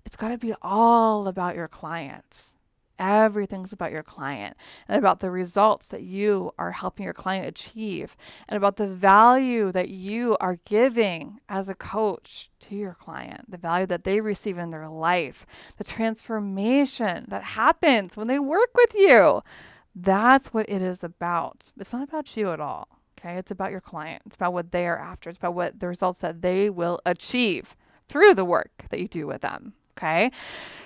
it's 0.05 0.15
got 0.15 0.29
to 0.29 0.37
be 0.37 0.53
all 0.61 1.27
about 1.27 1.55
your 1.55 1.67
clients. 1.67 2.55
Everything's 2.99 3.71
about 3.71 3.91
your 3.91 4.01
client 4.03 4.57
and 4.87 4.97
about 4.97 5.19
the 5.19 5.29
results 5.29 5.87
that 5.89 6.01
you 6.01 6.51
are 6.57 6.71
helping 6.71 7.03
your 7.03 7.13
client 7.13 7.45
achieve 7.45 8.17
and 8.47 8.57
about 8.57 8.77
the 8.77 8.87
value 8.87 9.71
that 9.71 9.89
you 9.89 10.35
are 10.39 10.57
giving 10.65 11.39
as 11.47 11.69
a 11.69 11.75
coach 11.75 12.49
to 12.61 12.75
your 12.75 12.95
client, 12.95 13.51
the 13.51 13.57
value 13.57 13.85
that 13.85 14.03
they 14.03 14.19
receive 14.19 14.57
in 14.57 14.71
their 14.71 14.89
life, 14.89 15.45
the 15.77 15.83
transformation 15.83 17.25
that 17.27 17.43
happens 17.43 18.17
when 18.17 18.27
they 18.27 18.39
work 18.39 18.71
with 18.73 18.95
you. 18.95 19.43
That's 19.99 20.53
what 20.53 20.69
it 20.69 20.81
is 20.81 21.03
about. 21.03 21.71
It's 21.79 21.91
not 21.91 22.03
about 22.03 22.37
you 22.37 22.51
at 22.51 22.59
all. 22.59 22.87
Okay. 23.19 23.35
It's 23.37 23.49
about 23.49 23.71
your 23.71 23.81
client. 23.81 24.21
It's 24.27 24.35
about 24.35 24.53
what 24.53 24.71
they 24.71 24.87
are 24.87 24.97
after. 24.97 25.29
It's 25.29 25.39
about 25.39 25.55
what 25.55 25.79
the 25.79 25.87
results 25.87 26.19
that 26.19 26.43
they 26.43 26.69
will 26.69 26.99
achieve 27.03 27.75
through 28.07 28.35
the 28.35 28.45
work 28.45 28.85
that 28.89 28.99
you 28.99 29.07
do 29.07 29.25
with 29.25 29.41
them. 29.41 29.73
Okay. 29.97 30.31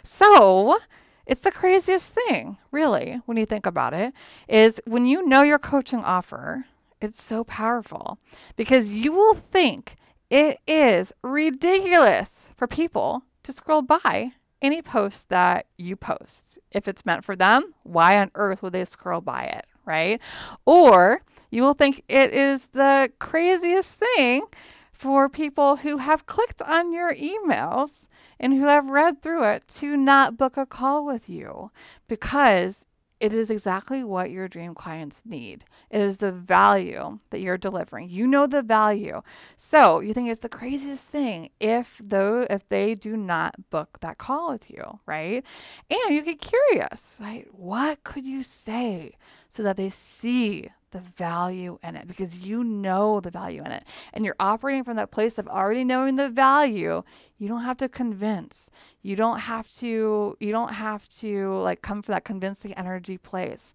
So, 0.02 0.80
it's 1.26 1.42
the 1.42 1.52
craziest 1.52 2.14
thing, 2.14 2.58
really, 2.72 3.22
when 3.26 3.38
you 3.38 3.46
think 3.46 3.66
about 3.66 3.94
it, 3.94 4.14
is 4.48 4.82
when 4.86 5.06
you 5.06 5.28
know 5.28 5.44
your 5.44 5.60
coaching 5.60 6.00
offer, 6.00 6.66
it's 7.02 7.22
so 7.22 7.44
powerful 7.44 8.18
because 8.56 8.94
you 8.94 9.12
will 9.12 9.34
think 9.34 9.96
it 10.30 10.60
is 10.66 11.12
ridiculous 11.22 12.48
for 12.56 12.66
people 12.66 13.24
to 13.44 13.52
scroll 13.52 13.82
by 13.82 14.32
any 14.62 14.82
post 14.82 15.30
that 15.30 15.66
you 15.78 15.96
post. 15.96 16.60
If 16.72 16.88
it's 16.88 17.06
meant 17.06 17.26
for 17.26 17.36
them, 17.36 17.74
why 17.84 18.18
on 18.20 18.32
earth 18.36 18.62
would 18.62 18.74
they 18.74 18.86
scroll 18.86 19.22
by 19.22 19.44
it, 19.46 19.66
right? 19.86 20.22
Or 20.66 21.24
you 21.50 21.64
will 21.64 21.74
think 21.74 22.04
it 22.08 22.34
is 22.34 22.68
the 22.68 23.12
craziest 23.20 23.94
thing 23.94 24.46
for 24.92 25.28
people 25.28 25.78
who 25.78 25.98
have 25.98 26.26
clicked 26.28 26.62
on 26.62 26.94
your 26.94 27.14
emails 27.16 28.08
and 28.40 28.54
who 28.54 28.66
have 28.66 28.90
read 28.90 29.22
through 29.22 29.44
it 29.44 29.68
to 29.68 29.98
not 29.98 30.38
book 30.38 30.58
a 30.58 30.66
call 30.66 31.06
with 31.06 31.28
you 31.28 31.72
because 32.08 32.86
it 33.22 33.34
is 33.34 33.52
exactly 33.52 34.04
what 34.04 34.32
your 34.32 34.48
dream 34.48 34.74
clients 34.74 35.22
need. 35.26 35.64
It 35.92 36.02
is 36.02 36.18
the 36.18 36.32
value 36.32 37.20
that 37.30 37.40
you're 37.40 37.58
delivering. 37.58 38.10
You 38.10 38.26
know 38.26 38.48
the 38.48 38.64
value. 38.64 39.22
So 39.56 40.00
you 40.00 40.14
think 40.16 40.30
it's 40.30 40.40
the 40.40 40.50
craziest 40.50 41.06
thing 41.06 41.50
if 41.60 42.02
though 42.04 42.48
if 42.50 42.68
they 42.68 42.96
do 42.96 43.16
not 43.16 43.70
book 43.70 44.00
that 44.02 44.18
call 44.18 44.52
with 44.52 44.72
you, 44.72 45.00
right? 45.06 45.44
And 45.92 46.16
you 46.16 46.24
get 46.24 46.42
curious, 46.42 47.18
right? 47.22 47.48
What 47.52 48.04
could 48.04 48.26
you 48.26 48.42
say 48.42 49.18
so 49.50 49.62
that 49.62 49.78
they 49.78 49.92
see 49.92 50.70
the 50.92 51.00
value 51.00 51.80
in 51.84 51.96
it 51.96 52.08
because 52.08 52.38
you 52.38 52.64
know 52.64 53.20
the 53.20 53.32
value 53.32 53.64
in 53.64 53.72
it 53.72 53.84
and 54.14 54.24
you're 54.26 54.36
operating 54.40 54.84
from 54.84 54.96
that 54.98 55.12
place 55.12 55.38
of 55.38 55.48
already 55.48 55.84
knowing 55.84 56.16
the 56.16 56.30
value 56.30 57.04
you 57.38 57.48
don't 57.48 57.64
have 57.64 57.78
to 57.78 57.90
convince 57.90 58.70
you 59.02 59.16
don't 59.16 59.40
have 59.40 59.70
to 59.70 60.38
you 60.40 60.52
don't 60.52 60.74
have 60.74 61.08
to 61.10 61.56
like 61.60 61.82
come 61.82 62.02
from 62.02 62.14
that 62.14 62.24
convincing 62.24 62.74
energy 62.74 63.18
place 63.18 63.74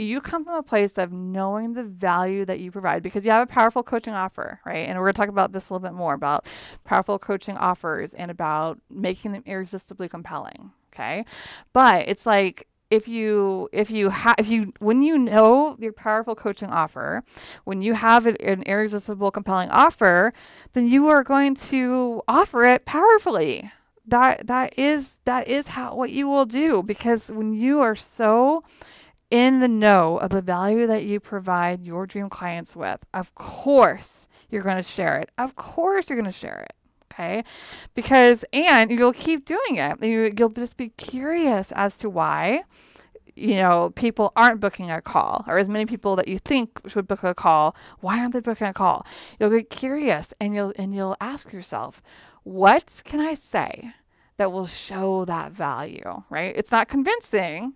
you 0.00 0.20
come 0.20 0.44
from 0.44 0.54
a 0.54 0.62
place 0.62 0.96
of 0.98 1.12
knowing 1.12 1.74
the 1.74 1.82
value 1.82 2.44
that 2.46 2.58
you 2.58 2.70
provide 2.70 3.02
because 3.02 3.24
you 3.24 3.30
have 3.30 3.46
a 3.48 3.52
powerful 3.52 3.82
coaching 3.82 4.14
offer, 4.14 4.60
right? 4.64 4.88
And 4.88 4.98
we're 4.98 5.04
going 5.04 5.14
to 5.14 5.18
talk 5.18 5.28
about 5.28 5.52
this 5.52 5.68
a 5.68 5.74
little 5.74 5.86
bit 5.86 5.94
more 5.94 6.14
about 6.14 6.46
powerful 6.84 7.18
coaching 7.18 7.56
offers 7.56 8.14
and 8.14 8.30
about 8.30 8.78
making 8.88 9.32
them 9.32 9.42
irresistibly 9.44 10.08
compelling, 10.08 10.72
okay? 10.92 11.24
But 11.72 12.08
it's 12.08 12.24
like 12.24 12.66
if 12.90 13.06
you 13.06 13.68
if 13.72 13.90
you 13.90 14.10
have 14.10 14.34
if 14.38 14.48
you 14.48 14.72
when 14.80 15.02
you 15.02 15.16
know 15.16 15.76
your 15.78 15.92
powerful 15.92 16.34
coaching 16.34 16.68
offer 16.68 17.22
when 17.64 17.80
you 17.82 17.94
have 17.94 18.26
an, 18.26 18.36
an 18.40 18.62
irresistible 18.64 19.30
compelling 19.30 19.70
offer 19.70 20.32
then 20.72 20.88
you 20.88 21.08
are 21.08 21.22
going 21.22 21.54
to 21.54 22.22
offer 22.28 22.64
it 22.64 22.84
powerfully. 22.84 23.70
That 24.06 24.48
that 24.48 24.76
is 24.76 25.16
that 25.24 25.46
is 25.46 25.68
how 25.68 25.94
what 25.94 26.10
you 26.10 26.26
will 26.26 26.46
do 26.46 26.82
because 26.82 27.30
when 27.30 27.52
you 27.52 27.80
are 27.80 27.94
so 27.94 28.64
in 29.30 29.60
the 29.60 29.68
know 29.68 30.18
of 30.18 30.30
the 30.30 30.42
value 30.42 30.88
that 30.88 31.04
you 31.04 31.20
provide 31.20 31.84
your 31.84 32.06
dream 32.06 32.28
clients 32.28 32.74
with 32.74 33.04
of 33.14 33.34
course 33.36 34.26
you're 34.50 34.62
going 34.62 34.76
to 34.76 34.82
share 34.82 35.18
it. 35.18 35.30
Of 35.38 35.54
course 35.54 36.10
you're 36.10 36.18
going 36.18 36.32
to 36.32 36.36
share 36.36 36.66
it 36.68 36.79
okay? 37.20 37.44
Because 37.94 38.44
and 38.52 38.90
you'll 38.90 39.12
keep 39.12 39.44
doing 39.44 39.76
it. 39.76 40.02
You, 40.02 40.32
you'll 40.36 40.48
just 40.50 40.76
be 40.76 40.90
curious 40.90 41.72
as 41.72 41.98
to 41.98 42.10
why 42.10 42.62
you 43.36 43.56
know 43.56 43.90
people 43.90 44.32
aren't 44.34 44.60
booking 44.60 44.90
a 44.90 45.00
call 45.00 45.44
or 45.46 45.56
as 45.56 45.68
many 45.68 45.86
people 45.86 46.16
that 46.16 46.26
you 46.26 46.38
think 46.38 46.80
should 46.88 47.06
book 47.06 47.22
a 47.22 47.32
call 47.32 47.76
why 48.00 48.18
aren't 48.18 48.32
they 48.32 48.40
booking 48.40 48.66
a 48.66 48.72
call? 48.72 49.06
You'll 49.38 49.50
get 49.50 49.70
curious 49.70 50.34
and 50.40 50.54
you'll 50.54 50.72
and 50.76 50.94
you'll 50.94 51.16
ask 51.20 51.52
yourself 51.52 52.02
what 52.42 53.02
can 53.04 53.20
i 53.20 53.34
say 53.34 53.92
that 54.36 54.50
will 54.50 54.66
show 54.66 55.24
that 55.26 55.52
value? 55.52 56.22
Right? 56.28 56.54
It's 56.56 56.72
not 56.72 56.88
convincing 56.88 57.74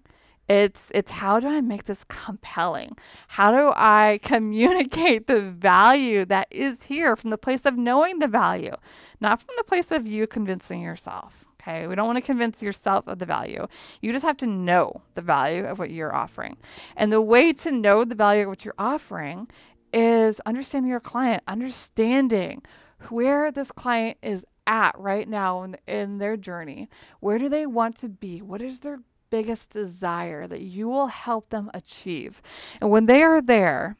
It's 0.48 0.90
it's 0.94 1.10
how 1.10 1.40
do 1.40 1.48
I 1.48 1.60
make 1.60 1.84
this 1.84 2.04
compelling? 2.04 2.96
How 3.28 3.50
do 3.50 3.72
I 3.74 4.20
communicate 4.22 5.26
the 5.26 5.40
value 5.40 6.24
that 6.26 6.48
is 6.50 6.84
here 6.84 7.16
from 7.16 7.30
the 7.30 7.38
place 7.38 7.62
of 7.62 7.76
knowing 7.76 8.18
the 8.18 8.28
value, 8.28 8.74
not 9.20 9.40
from 9.40 9.54
the 9.56 9.64
place 9.64 9.90
of 9.90 10.06
you 10.06 10.26
convincing 10.26 10.80
yourself. 10.80 11.44
Okay, 11.60 11.86
we 11.86 11.94
don't 11.94 12.06
want 12.06 12.18
to 12.18 12.22
convince 12.22 12.62
yourself 12.62 13.08
of 13.08 13.18
the 13.18 13.26
value. 13.26 13.66
You 14.02 14.12
just 14.12 14.24
have 14.24 14.36
to 14.38 14.46
know 14.46 15.00
the 15.14 15.22
value 15.22 15.64
of 15.64 15.78
what 15.78 15.90
you're 15.90 16.14
offering. 16.14 16.58
And 16.94 17.10
the 17.10 17.22
way 17.22 17.54
to 17.54 17.70
know 17.72 18.04
the 18.04 18.14
value 18.14 18.42
of 18.42 18.48
what 18.48 18.66
you're 18.66 18.74
offering 18.78 19.48
is 19.90 20.40
understanding 20.44 20.90
your 20.90 21.00
client, 21.00 21.42
understanding 21.48 22.62
where 23.08 23.50
this 23.50 23.72
client 23.72 24.18
is 24.22 24.44
at 24.66 24.94
right 24.98 25.28
now 25.28 25.62
in, 25.62 25.76
in 25.86 26.18
their 26.18 26.36
journey. 26.36 26.88
Where 27.20 27.38
do 27.38 27.48
they 27.48 27.64
want 27.64 27.96
to 27.98 28.10
be? 28.10 28.42
What 28.42 28.60
is 28.60 28.80
their 28.80 29.00
biggest 29.34 29.70
desire 29.70 30.46
that 30.46 30.60
you 30.60 30.88
will 30.88 31.08
help 31.08 31.48
them 31.48 31.68
achieve? 31.74 32.40
And 32.80 32.88
when 32.88 33.06
they 33.06 33.20
are 33.20 33.42
there, 33.42 33.96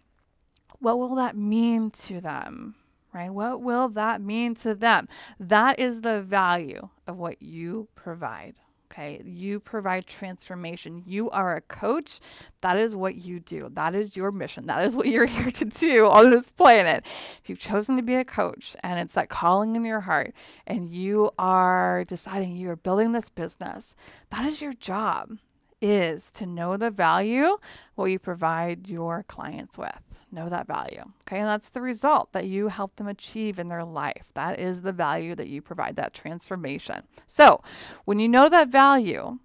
what 0.79 0.97
will 0.97 1.17
that 1.17 1.37
mean 1.37 1.91
to 2.07 2.21
them? 2.21 2.77
Right? 3.13 3.31
What 3.31 3.61
will 3.61 3.89
that 3.89 4.21
mean 4.21 4.55
to 4.57 4.77
them? 4.77 5.09
That 5.41 5.81
is 5.81 6.03
the 6.03 6.23
value 6.23 6.89
of 7.09 7.17
what 7.17 7.43
you 7.43 7.89
provide. 7.97 8.61
Okay. 8.91 9.21
You 9.25 9.61
provide 9.61 10.07
transformation. 10.07 11.03
You 11.07 11.31
are 11.31 11.57
a 11.57 11.61
coach. 11.61 12.21
That 12.61 12.77
is 12.77 12.95
what 12.95 13.17
you 13.17 13.41
do. 13.41 13.69
That 13.73 13.95
is 13.95 14.17
your 14.17 14.31
mission. 14.31 14.67
That 14.67 14.87
is 14.87 14.95
what 14.95 15.09
you're 15.09 15.27
here 15.27 15.51
to 15.51 15.65
do 15.65 16.07
on 16.07 16.31
this 16.31 16.49
planet. 16.51 17.05
If 17.43 17.49
you've 17.49 17.59
chosen 17.59 17.97
to 17.97 18.03
be 18.03 18.15
a 18.15 18.25
coach 18.25 18.77
and 18.83 19.01
it's 19.01 19.15
that 19.15 19.29
calling 19.29 19.75
in 19.75 19.85
your 19.85 20.01
heart 20.01 20.33
and 20.67 20.95
you 20.95 21.31
are 21.39 22.05
deciding 22.05 22.57
you 22.57 22.71
are 22.71 22.77
building 22.77 23.13
this 23.13 23.31
business, 23.31 23.95
that 24.31 24.45
is 24.45 24.63
your 24.63 24.75
job 24.75 25.39
is 25.85 26.31
to 26.33 26.47
know 26.47 26.79
the 26.79 26.91
value 26.91 27.59
what 27.95 28.07
you 28.07 28.19
provide 28.19 28.89
your 28.89 29.23
clients 29.29 29.77
with. 29.77 30.01
Know 30.33 30.49
that 30.49 30.67
value. 30.67 31.05
Okay. 31.23 31.39
And 31.39 31.47
that's 31.47 31.69
the 31.69 31.83
result 31.83 32.33
that 32.33 32.47
you 32.47 32.69
help 32.69 32.97
them 32.97 33.07
achieve 33.07 33.59
in 33.59 33.69
their 33.69 33.85
life. 33.85 34.31
That 34.33 34.59
is 34.59 34.81
the 34.81 34.93
value 34.93 35.35
that 35.35 35.49
you 35.49 35.61
provide, 35.61 35.97
that 35.97 36.15
transformation. 36.15 37.03
So 37.27 37.63
when 38.07 38.19
you 38.19 38.29
know 38.29 38.49
that 38.49 38.69
value, 38.69 39.39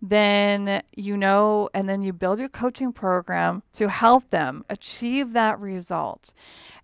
then 0.00 0.82
you 0.94 1.16
know, 1.16 1.70
and 1.74 1.88
then 1.88 2.02
you 2.02 2.12
build 2.12 2.38
your 2.38 2.50
coaching 2.50 2.92
program 2.92 3.62
to 3.72 3.88
help 3.88 4.30
them 4.30 4.64
achieve 4.68 5.32
that 5.32 5.58
result. 5.58 6.32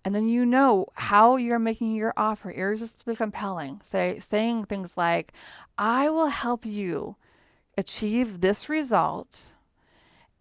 And 0.03 0.13
then 0.15 0.27
you 0.27 0.45
know 0.45 0.87
how 0.95 1.35
you're 1.37 1.59
making 1.59 1.95
your 1.95 2.13
offer 2.17 2.51
irresistibly 2.51 3.15
compelling. 3.15 3.79
Say 3.83 4.19
saying 4.19 4.65
things 4.65 4.97
like, 4.97 5.31
I 5.77 6.09
will 6.09 6.27
help 6.27 6.65
you 6.65 7.15
achieve 7.77 8.41
this 8.41 8.69
result, 8.69 9.51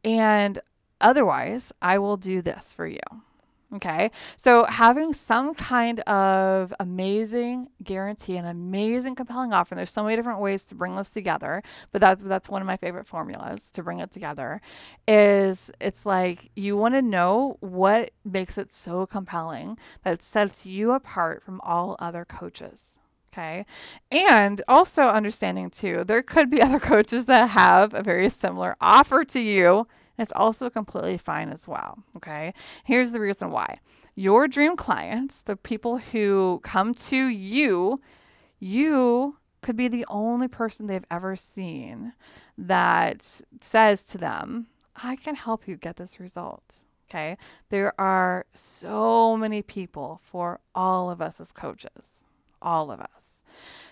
and 0.04 0.58
otherwise, 1.00 1.72
I 1.82 1.98
will 1.98 2.16
do 2.16 2.42
this 2.42 2.72
for 2.72 2.86
you. 2.86 3.00
Okay. 3.74 4.12
So 4.36 4.64
having 4.66 5.12
some 5.12 5.52
kind 5.52 5.98
of 6.00 6.72
amazing 6.78 7.70
guarantee, 7.82 8.36
an 8.36 8.44
amazing 8.46 9.16
compelling 9.16 9.52
offer, 9.52 9.74
there's 9.74 9.90
so 9.90 10.04
many 10.04 10.14
different 10.14 10.38
ways 10.38 10.64
to 10.66 10.76
bring 10.76 10.94
this 10.94 11.10
together, 11.10 11.60
but 11.90 12.00
that's 12.00 12.22
that's 12.22 12.48
one 12.48 12.62
of 12.62 12.66
my 12.66 12.76
favorite 12.76 13.08
formulas 13.08 13.72
to 13.72 13.82
bring 13.82 13.98
it 13.98 14.12
together, 14.12 14.60
is 15.08 15.72
it's 15.80 16.06
like 16.06 16.50
you 16.54 16.76
want 16.76 16.94
to 16.94 17.02
know 17.02 17.56
what 17.58 18.12
makes 18.24 18.58
it 18.58 18.70
so 18.70 19.06
compelling 19.06 19.76
that 20.04 20.22
sets 20.22 20.64
you 20.64 20.92
apart 20.92 21.42
from 21.42 21.60
all 21.62 21.96
other 21.98 22.24
coaches. 22.24 23.00
Okay. 23.34 23.66
And 24.12 24.62
also 24.68 25.02
understanding 25.02 25.68
too, 25.68 26.04
there 26.06 26.22
could 26.22 26.50
be 26.50 26.62
other 26.62 26.78
coaches 26.78 27.26
that 27.26 27.50
have 27.50 27.92
a 27.92 28.02
very 28.02 28.28
similar 28.30 28.76
offer 28.80 29.24
to 29.24 29.40
you. 29.40 29.88
It's 30.16 30.32
also 30.36 30.70
completely 30.70 31.18
fine 31.18 31.48
as 31.50 31.66
well. 31.66 31.98
Okay. 32.16 32.54
Here's 32.84 33.10
the 33.10 33.20
reason 33.20 33.50
why 33.50 33.80
your 34.14 34.46
dream 34.46 34.76
clients, 34.76 35.42
the 35.42 35.56
people 35.56 35.98
who 35.98 36.60
come 36.62 36.94
to 36.94 37.26
you, 37.26 38.00
you 38.60 39.38
could 39.60 39.76
be 39.76 39.88
the 39.88 40.06
only 40.08 40.46
person 40.46 40.86
they've 40.86 41.04
ever 41.10 41.34
seen 41.34 42.12
that 42.56 43.42
says 43.60 44.04
to 44.04 44.18
them, 44.18 44.68
I 44.94 45.16
can 45.16 45.34
help 45.34 45.66
you 45.66 45.76
get 45.76 45.96
this 45.96 46.20
result. 46.20 46.84
Okay. 47.10 47.36
There 47.70 48.00
are 48.00 48.46
so 48.54 49.36
many 49.36 49.60
people 49.60 50.20
for 50.22 50.60
all 50.72 51.10
of 51.10 51.20
us 51.20 51.40
as 51.40 51.50
coaches 51.50 52.26
all 52.64 52.90
of 52.90 53.00
us. 53.00 53.44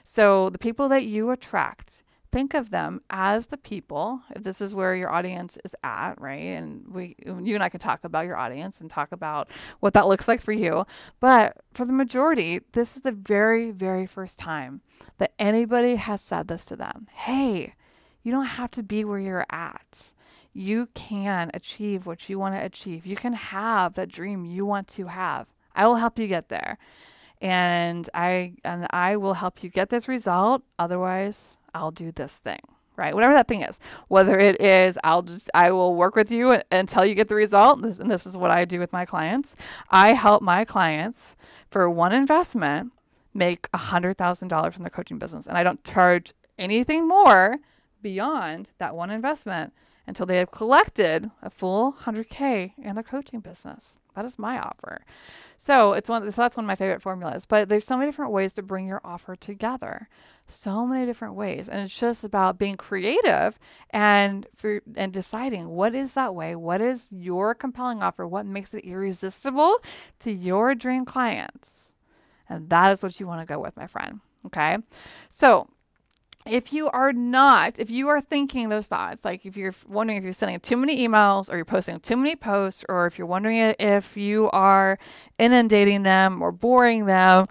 So 0.02 0.50
the 0.50 0.58
people 0.58 0.88
that 0.88 1.04
you 1.04 1.30
attract, 1.30 2.02
think 2.32 2.54
of 2.54 2.70
them 2.70 3.00
as 3.10 3.48
the 3.48 3.58
people 3.58 4.22
if 4.34 4.42
this 4.42 4.60
is 4.60 4.74
where 4.74 4.94
your 4.96 5.12
audience 5.12 5.58
is 5.64 5.76
at 5.84 6.20
right? 6.20 6.40
And 6.40 6.88
we 6.88 7.14
you 7.24 7.54
and 7.54 7.62
i 7.62 7.68
can 7.68 7.78
talk 7.78 8.02
about 8.02 8.26
your 8.26 8.36
audience 8.36 8.80
and 8.80 8.90
talk 8.90 9.12
about 9.12 9.48
what 9.80 9.92
that 9.92 10.08
looks 10.08 10.26
like 10.26 10.40
for 10.40 10.52
you. 10.52 10.86
But 11.20 11.58
for 11.74 11.84
the 11.84 11.92
majority 11.92 12.60
this 12.72 12.96
is 12.96 13.02
the 13.02 13.12
very 13.12 13.70
very 13.70 14.06
first 14.06 14.38
time 14.38 14.80
that 15.18 15.34
anybody 15.38 15.96
has 15.96 16.20
said 16.20 16.48
this 16.48 16.64
to 16.66 16.76
them. 16.76 17.06
Hey 17.12 17.74
you 18.22 18.32
don't 18.32 18.46
have 18.46 18.70
to 18.72 18.82
be 18.82 19.04
where 19.04 19.18
you're 19.18 19.46
at. 19.50 20.12
You 20.54 20.88
can 20.94 21.50
achieve 21.54 22.06
what 22.06 22.28
you 22.28 22.38
want 22.38 22.54
to 22.54 22.64
achieve. 22.64 23.04
You 23.04 23.16
can 23.16 23.32
have 23.32 23.94
that 23.94 24.08
dream 24.08 24.44
you 24.44 24.64
want 24.64 24.86
to 24.88 25.06
have. 25.06 25.48
I 25.74 25.86
will 25.86 25.96
help 25.96 26.18
you 26.18 26.28
get 26.28 26.48
there 26.48 26.78
and 27.42 28.08
I 28.14 28.54
and 28.64 28.86
I 28.90 29.16
will 29.16 29.34
help 29.34 29.62
you 29.62 29.68
get 29.68 29.90
this 29.90 30.08
result. 30.08 30.62
Otherwise, 30.78 31.58
I'll 31.74 31.90
do 31.90 32.10
this 32.12 32.38
thing. 32.38 32.60
Right, 32.94 33.14
whatever 33.14 33.32
that 33.32 33.48
thing 33.48 33.62
is, 33.62 33.80
whether 34.08 34.38
it 34.38 34.60
is, 34.60 34.98
I'll 35.02 35.22
just 35.22 35.50
I 35.54 35.70
will 35.72 35.94
work 35.94 36.14
with 36.14 36.30
you 36.30 36.60
until 36.70 37.04
you 37.04 37.14
get 37.14 37.28
the 37.28 37.34
result. 37.34 37.82
This, 37.82 37.98
and 37.98 38.10
this 38.10 38.26
is 38.26 38.36
what 38.36 38.50
I 38.50 38.64
do 38.64 38.78
with 38.78 38.92
my 38.92 39.04
clients. 39.04 39.56
I 39.90 40.12
help 40.12 40.42
my 40.42 40.64
clients 40.64 41.34
for 41.70 41.88
one 41.90 42.12
investment 42.12 42.92
make 43.34 43.68
a 43.72 43.78
hundred 43.78 44.18
thousand 44.18 44.48
dollars 44.48 44.74
from 44.74 44.84
their 44.84 44.90
coaching 44.90 45.18
business, 45.18 45.46
and 45.46 45.56
I 45.56 45.62
don't 45.62 45.82
charge 45.82 46.32
anything 46.58 47.08
more 47.08 47.56
beyond 48.02 48.70
that 48.78 48.94
one 48.94 49.10
investment 49.10 49.72
until 50.06 50.26
they 50.26 50.36
have 50.36 50.50
collected 50.50 51.30
a 51.40 51.48
full 51.48 51.94
100k 52.04 52.72
in 52.76 52.94
their 52.94 53.04
coaching 53.04 53.40
business. 53.40 53.98
That 54.14 54.24
is 54.24 54.38
my 54.38 54.58
offer. 54.58 55.04
So 55.56 55.92
it's 55.92 56.08
one. 56.08 56.30
So 56.30 56.42
that's 56.42 56.56
one 56.56 56.64
of 56.64 56.68
my 56.68 56.74
favorite 56.74 57.02
formulas. 57.02 57.46
But 57.46 57.68
there's 57.68 57.84
so 57.84 57.96
many 57.96 58.08
different 58.08 58.32
ways 58.32 58.52
to 58.54 58.62
bring 58.62 58.86
your 58.86 59.00
offer 59.04 59.36
together. 59.36 60.08
So 60.48 60.86
many 60.86 61.06
different 61.06 61.34
ways, 61.34 61.68
and 61.68 61.80
it's 61.80 61.96
just 61.96 62.24
about 62.24 62.58
being 62.58 62.76
creative 62.76 63.58
and 63.90 64.46
for 64.56 64.82
and 64.96 65.12
deciding 65.12 65.68
what 65.68 65.94
is 65.94 66.14
that 66.14 66.34
way. 66.34 66.54
What 66.54 66.80
is 66.80 67.08
your 67.10 67.54
compelling 67.54 68.02
offer? 68.02 68.26
What 68.26 68.44
makes 68.44 68.74
it 68.74 68.84
irresistible 68.84 69.78
to 70.20 70.32
your 70.32 70.74
dream 70.74 71.04
clients? 71.04 71.94
And 72.48 72.68
that 72.68 72.92
is 72.92 73.02
what 73.02 73.18
you 73.18 73.26
want 73.26 73.40
to 73.40 73.50
go 73.50 73.60
with, 73.60 73.76
my 73.76 73.86
friend. 73.86 74.20
Okay. 74.46 74.76
So 75.28 75.68
if 76.46 76.72
you 76.72 76.88
are 76.90 77.12
not, 77.12 77.78
if 77.78 77.90
you 77.90 78.08
are 78.08 78.20
thinking 78.20 78.68
those 78.68 78.88
thoughts, 78.88 79.24
like 79.24 79.46
if 79.46 79.56
you're 79.56 79.74
wondering 79.88 80.18
if 80.18 80.24
you're 80.24 80.32
sending 80.32 80.58
too 80.60 80.76
many 80.76 81.06
emails 81.06 81.50
or 81.50 81.56
you're 81.56 81.64
posting 81.64 82.00
too 82.00 82.16
many 82.16 82.34
posts, 82.36 82.84
or 82.88 83.06
if 83.06 83.18
you're 83.18 83.26
wondering 83.26 83.74
if 83.78 84.16
you 84.16 84.50
are 84.50 84.98
inundating 85.38 86.02
them 86.02 86.42
or 86.42 86.50
boring 86.50 87.06
them, 87.06 87.46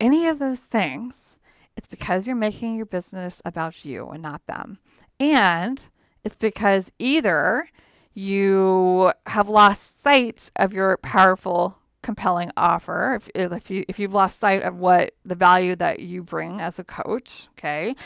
any 0.00 0.26
of 0.26 0.38
those 0.38 0.64
things, 0.64 1.38
it's 1.76 1.86
because 1.86 2.26
you're 2.26 2.36
making 2.36 2.76
your 2.76 2.86
business 2.86 3.42
about 3.44 3.84
you 3.84 4.08
and 4.08 4.22
not 4.22 4.46
them. 4.46 4.78
And 5.20 5.84
it's 6.24 6.34
because 6.34 6.90
either 6.98 7.68
you 8.14 9.12
have 9.26 9.48
lost 9.48 10.02
sight 10.02 10.50
of 10.56 10.72
your 10.72 10.96
powerful 10.96 11.78
compelling 12.06 12.52
offer 12.56 13.14
if, 13.16 13.28
if 13.34 13.68
you 13.68 13.84
if 13.88 13.98
you've 13.98 14.14
lost 14.14 14.38
sight 14.38 14.62
of 14.62 14.78
what 14.78 15.12
the 15.24 15.34
value 15.34 15.74
that 15.74 15.98
you 15.98 16.22
bring 16.22 16.60
as 16.60 16.78
a 16.78 16.84
coach 16.84 17.48
okay? 17.58 17.96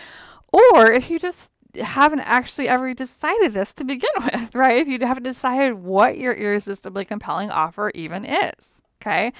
Or 0.52 0.90
if 0.90 1.10
you 1.10 1.18
just 1.18 1.52
haven't 1.78 2.20
actually 2.20 2.66
ever 2.66 2.94
decided 2.94 3.52
this 3.52 3.74
to 3.74 3.84
begin 3.84 4.08
with 4.24 4.54
right? 4.54 4.78
If 4.78 4.88
you 4.88 4.98
haven't 5.06 5.24
decided 5.24 5.74
what 5.74 6.16
your 6.16 6.32
irresistibly 6.32 7.04
compelling 7.04 7.50
offer 7.50 7.92
even 7.94 8.24
is 8.24 8.80
okay? 9.02 9.34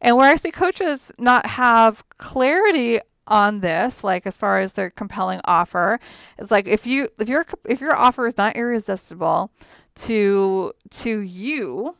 And 0.00 0.16
where 0.16 0.28
i 0.28 0.34
see 0.34 0.50
coaches 0.50 1.12
not 1.16 1.46
have 1.46 2.02
clarity 2.18 2.98
on 3.28 3.60
this 3.60 4.02
like 4.02 4.26
as 4.26 4.36
far 4.36 4.58
as 4.58 4.72
their 4.72 4.90
compelling 4.90 5.40
offer 5.44 6.00
is 6.36 6.50
like 6.50 6.66
if 6.66 6.84
you 6.84 7.08
if 7.20 7.28
your 7.28 7.46
if 7.64 7.80
your 7.80 7.94
offer 7.94 8.26
is 8.26 8.36
not 8.36 8.56
irresistible 8.56 9.52
to 9.94 10.72
to 10.90 11.20
you 11.20 11.94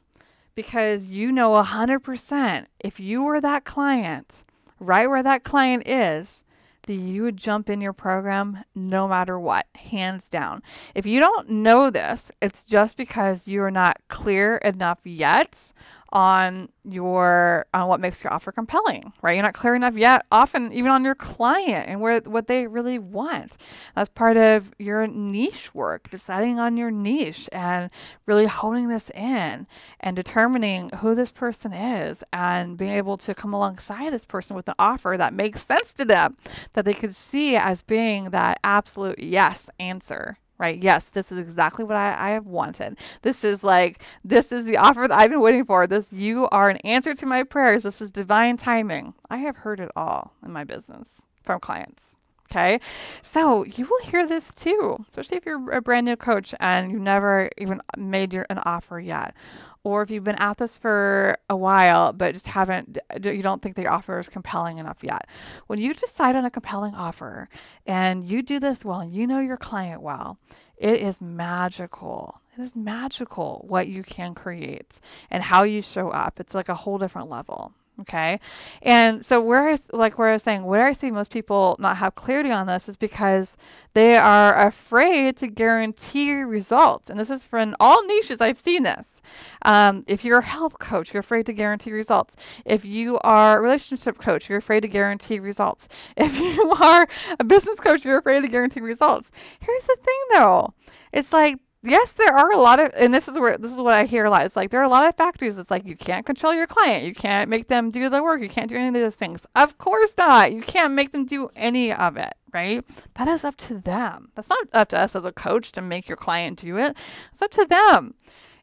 because 0.61 1.07
you 1.07 1.33
know 1.33 1.53
100% 1.53 2.67
if 2.81 3.01
you 3.01 3.23
were 3.23 3.41
that 3.41 3.65
client, 3.65 4.45
right 4.79 5.09
where 5.09 5.23
that 5.23 5.43
client 5.43 5.89
is, 5.89 6.45
that 6.87 6.93
you 6.93 7.23
would 7.23 7.39
jump 7.39 7.71
in 7.71 7.81
your 7.81 7.95
program 7.95 8.63
no 8.75 9.09
matter 9.09 9.41
what, 9.41 9.65
hands 9.75 10.29
down. 10.29 10.63
If 10.95 11.07
you 11.07 11.19
don't 11.19 11.49
know 11.49 11.89
this, 11.89 12.31
it's 12.43 12.67
just 12.67 12.99
because 12.99 13.49
you 13.49 13.63
are 13.63 13.71
not 13.71 14.01
clear 14.09 14.59
enough 14.59 14.99
yet 15.05 15.73
on 16.13 16.69
your 16.85 17.67
on 17.73 17.89
what 17.89 18.01
makes 18.01 18.23
your 18.23 18.33
offer 18.33 18.53
compelling, 18.53 19.13
right? 19.23 19.35
You're 19.35 19.43
not 19.43 19.55
clear 19.55 19.75
enough 19.75 19.95
yet, 19.97 20.27
often 20.33 20.73
even 20.73 20.91
on 20.91 21.05
your 21.05 21.15
client 21.15 21.89
and 21.89 22.01
where 22.01 22.21
what 22.21 22.47
they 22.47 22.67
really 22.67 22.99
want. 22.99 23.57
That's 23.95 24.11
part 24.11 24.37
of 24.37 24.73
your 24.79 25.07
niche 25.07 25.75
work, 25.75 26.11
deciding 26.11 26.59
on 26.59 26.77
your 26.77 26.91
niche 26.91 27.49
and 27.53 27.91
really 28.27 28.47
honing 28.47 28.89
this 28.89 29.11
in 29.11 29.67
and 30.01 30.17
determining 30.17 30.91
who 31.01 31.15
this 31.15 31.31
person 31.31 31.73
is 31.73 32.25
and 32.33 32.77
being 32.77 32.93
able 32.93 33.17
to 33.19 33.35
come 33.35 33.55
alongside 33.55 34.13
this 34.13 34.25
person 34.25 34.57
with 34.57 34.69
an 34.69 34.75
offer 34.79 35.15
that 35.17 35.35
makes 35.35 35.65
sense 35.65 35.93
to 35.95 36.05
them, 36.05 36.37
that 36.73 36.85
they 36.85 36.95
could 36.95 37.15
see 37.15 37.57
as 37.57 37.83
being 37.83 38.31
that 38.31 38.59
absolute 38.65 39.19
yes 39.19 39.69
answer 39.79 40.39
right? 40.61 40.81
Yes, 40.81 41.07
this 41.07 41.33
is 41.33 41.39
exactly 41.39 41.85
what 41.85 41.97
I, 41.97 42.29
I 42.29 42.31
have 42.31 42.47
wanted. 42.47 42.99
This 43.23 43.43
is 43.45 43.65
like, 43.65 44.03
this 44.23 44.53
is 44.53 44.67
the 44.67 44.77
offer 44.77 45.09
that 45.09 45.19
I've 45.19 45.31
been 45.31 45.41
waiting 45.41 45.65
for. 45.65 45.87
This, 45.87 46.13
you 46.13 46.49
are 46.51 46.69
an 46.69 46.77
answer 46.79 47.15
to 47.15 47.27
my 47.27 47.43
prayers. 47.43 47.85
This 47.85 48.03
is 48.03 48.13
divine 48.13 48.59
timing. 48.59 49.15
I 49.31 49.39
have 49.39 49.57
heard 49.57 49.81
it 49.81 49.91
all 49.97 50.35
in 50.45 50.53
my 50.53 50.65
business 50.65 51.09
from 51.43 51.61
clients. 51.61 52.19
Okay. 52.51 52.81
So 53.23 53.65
you 53.65 53.87
will 53.87 54.11
hear 54.11 54.27
this 54.27 54.53
too, 54.53 55.05
especially 55.09 55.37
if 55.37 55.47
you're 55.47 55.71
a 55.71 55.81
brand 55.81 56.05
new 56.05 56.17
coach 56.17 56.53
and 56.59 56.91
you've 56.91 57.01
never 57.01 57.49
even 57.57 57.81
made 57.97 58.33
your, 58.33 58.45
an 58.51 58.59
offer 58.59 58.99
yet. 58.99 59.35
Or 59.83 60.03
if 60.03 60.11
you've 60.11 60.25
been 60.25 60.37
at 60.37 60.59
this 60.59 60.77
for 60.77 61.39
a 61.49 61.57
while, 61.57 62.13
but 62.13 62.35
just 62.35 62.49
haven't, 62.49 62.99
you 63.23 63.43
don't 63.43 63.63
think 63.63 63.77
the 63.77 63.87
offer 63.87 64.19
is 64.19 64.29
compelling 64.29 64.77
enough 64.77 64.99
yet. 65.03 65.27
When 65.69 65.79
you 65.79 65.95
decide 65.95 66.37
on 66.37 66.45
a 66.45 66.51
compelling 66.51 66.95
offer 66.95 67.49
and 67.87 68.27
you 68.27 68.43
do 68.43 68.61
this 68.61 68.85
well 68.85 69.01
and 69.01 69.11
you 69.13 69.27
know 69.27 69.41
your 69.41 69.57
client 69.57 70.03
well, 70.03 70.39
it 70.77 71.01
is 71.01 71.21
magical. 71.21 72.43
It 72.59 72.61
is 72.61 72.77
magical 72.77 73.65
what 73.67 73.89
you 73.89 74.03
can 74.03 74.35
create 74.35 75.01
and 75.31 75.45
how 75.45 75.63
you 75.63 75.81
show 75.81 76.11
up. 76.11 76.39
It's 76.39 76.55
like 76.55 76.69
a 76.69 76.75
whole 76.75 76.99
different 76.99 77.31
level. 77.31 77.73
Okay. 78.01 78.41
And 78.81 79.25
so 79.25 79.41
where 79.41 79.69
I 79.69 79.79
like 79.93 80.19
where 80.19 80.31
I 80.31 80.33
was 80.33 80.43
saying 80.43 80.65
where 80.65 80.87
I 80.87 80.93
see 80.93 81.11
most 81.11 81.31
people 81.31 81.77
not 81.79 81.99
have 81.99 82.15
clarity 82.15 82.51
on 82.51 82.67
this 82.67 82.89
is 82.89 82.97
because 82.97 83.59
they 83.93 84.17
are 84.17 84.67
afraid 84.67 85.37
to 85.39 85.49
guarantee 85.49 86.33
results. 86.33 87.11
And 87.11 87.21
this 87.21 87.29
is 87.29 87.45
from 87.45 87.77
all 87.79 88.05
niches 88.07 88.41
I've 88.41 88.59
seen 88.59 88.85
this. 88.85 89.21
Um, 89.67 90.05
if 90.07 90.25
you're 90.25 90.39
a 90.39 90.45
health 90.45 90.79
coach, 90.79 91.13
you're 91.13 91.21
afraid 91.21 91.45
to 91.47 91.53
guarantee 91.53 91.93
results. 91.93 92.37
If 92.65 92.85
you 92.85 93.19
are 93.21 93.59
a 93.59 93.63
relationship 93.63 94.19
coach, 94.19 94.49
you're 94.49 94.59
afraid 94.59 94.81
to 94.81 94.89
guarantee 94.89 95.41
results. 95.41 95.89
If 96.17 96.39
you 96.39 96.71
are 96.73 97.09
a 97.39 97.45
business 97.45 97.81
coach, 97.81 98.05
you're 98.05 98.19
afraid 98.19 98.43
to 98.43 98.49
guarantee 98.49 98.81
results. 98.81 99.31
Here's 99.61 99.85
the 99.85 99.97
thing 99.97 100.21
though. 100.33 100.75
It's 101.13 101.33
like 101.33 101.59
yes, 101.83 102.13
there 102.13 102.37
are 102.37 102.53
a 102.53 102.59
lot 102.59 102.81
of, 102.81 102.93
and 102.97 103.13
this 103.13 103.29
is 103.29 103.39
where 103.39 103.57
this 103.57 103.73
is 103.73 103.81
what 103.81 103.97
I 103.97 104.05
hear 104.05 104.25
a 104.25 104.31
lot. 104.31 104.45
It's 104.45 104.57
like 104.57 104.71
there 104.71 104.81
are 104.81 104.85
a 104.85 104.89
lot 104.89 105.09
of 105.09 105.17
factors. 105.17 105.59
It's 105.59 105.71
like 105.71 105.87
you 105.87 105.97
can't 105.97 106.27
control 106.27 106.55
your 106.55 106.67
client. 106.67 107.05
You 107.05 107.15
can't 107.15 107.49
make 107.49 107.69
them 107.69 107.91
do 107.91 108.09
the 108.09 108.23
work. 108.23 108.41
You 108.41 108.49
can't 108.49 108.69
do 108.69 108.77
any 108.77 108.89
of 108.89 108.95
those 108.95 109.15
things. 109.15 109.47
Of 109.55 109.79
course 109.79 110.15
not. 110.17 110.53
You 110.53 110.63
can't 110.63 110.95
make 110.95 111.13
them 111.13 111.25
do 111.25 111.51
any 111.57 111.93
of 111.93 112.17
it, 112.17 112.35
right? 112.53 112.85
That 113.15 113.29
is 113.29 113.45
up 113.45 113.57
to 113.59 113.79
them. 113.79 114.31
That's 114.35 114.51
not 114.51 114.69
up 114.73 114.89
to 114.89 114.99
us 114.99 115.17
as 115.17 115.25
a 115.25 115.33
coach 115.33 115.73
to 115.73 115.81
make 115.81 116.09
your 116.09 116.17
client 116.17 116.59
do 116.61 116.79
it. 116.79 116.97
It's 117.33 117.43
up 117.43 117.51
to 117.53 117.65
them 117.65 118.15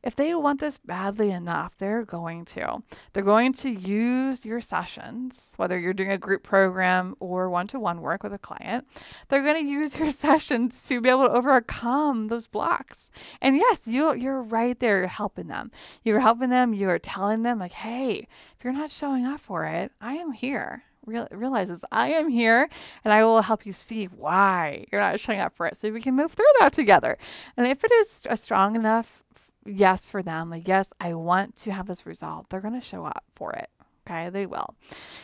if 0.08 0.15
they 0.15 0.34
want 0.34 0.62
this 0.62 0.78
badly 0.78 1.32
enough, 1.32 1.78
they're 1.78 2.06
going 2.06 2.46
to. 2.46 2.82
They're 3.12 3.24
going 3.24 3.52
to 3.56 3.70
use 3.70 4.46
your 4.46 4.62
sessions, 4.62 5.54
whether 5.58 5.78
you're 5.78 5.91
doing 5.91 6.12
a 6.12 6.17
group 6.17 6.43
program 6.43 7.13
or 7.20 7.50
one 7.50 7.67
to 7.67 7.80
one 7.80 8.00
work 8.00 8.24
with 8.24 8.32
a 8.32 8.38
client. 8.38 8.88
They're 9.28 9.43
going 9.43 9.62
to 9.62 9.70
use 9.70 9.98
your 9.98 10.12
sessions 10.26 10.82
to 10.84 11.02
be 11.02 11.10
able 11.10 11.26
to 11.26 11.34
overcome 11.34 12.30
those 12.30 12.48
blocks. 12.48 13.12
And 13.41 13.58
yes, 13.58 13.86
you 13.86 14.13
you're 14.15 14.41
right 14.41 14.80
there 14.80 15.00
you're 15.00 15.08
helping 15.08 15.48
them. 15.48 15.72
You're 16.06 16.22
helping 16.22 16.52
them. 16.52 16.74
You're 16.74 17.00
telling 17.00 17.43
them 17.43 17.60
like, 17.60 17.74
hey, 17.74 18.30
if 18.58 18.63
you're 18.63 18.72
not 18.72 18.89
showing 18.89 19.26
up 19.26 19.41
for 19.41 19.65
it, 19.65 19.91
I 20.00 20.13
am 20.13 20.32
here 20.32 20.84
realizes 21.32 21.86
I 21.91 22.10
am 22.10 22.30
here 22.30 22.70
and 23.04 23.13
I 23.13 23.24
will 23.24 23.41
help 23.41 23.65
you 23.65 23.72
see 23.72 24.06
why 24.06 24.86
you're 24.91 25.02
not 25.02 25.20
showing 25.20 25.39
up 25.39 25.56
for 25.56 25.65
it 25.65 25.78
so 25.78 25.89
we 25.89 26.02
can 26.02 26.15
move 26.15 26.34
through 26.34 26.46
that 26.60 26.74
together. 26.74 27.17
And 27.56 27.65
if 27.65 27.84
it 27.84 27.91
is 27.91 28.24
a 28.30 28.36
strong 28.36 28.76
enough 28.76 29.24
yes 29.67 30.08
for 30.10 30.23
them. 30.23 30.49
Like, 30.49 30.67
yes, 30.67 30.89
I 30.99 31.13
want 31.13 31.56
to 31.58 31.71
have 31.71 31.88
this 31.88 32.06
result. 32.06 32.49
They're 32.49 32.62
going 32.62 32.80
to 32.80 32.86
show 32.86 33.06
up 33.06 33.23
for 33.34 33.53
it. 33.53 33.69
Okay, 34.10 34.30
they 34.30 34.45
will. 34.45 34.73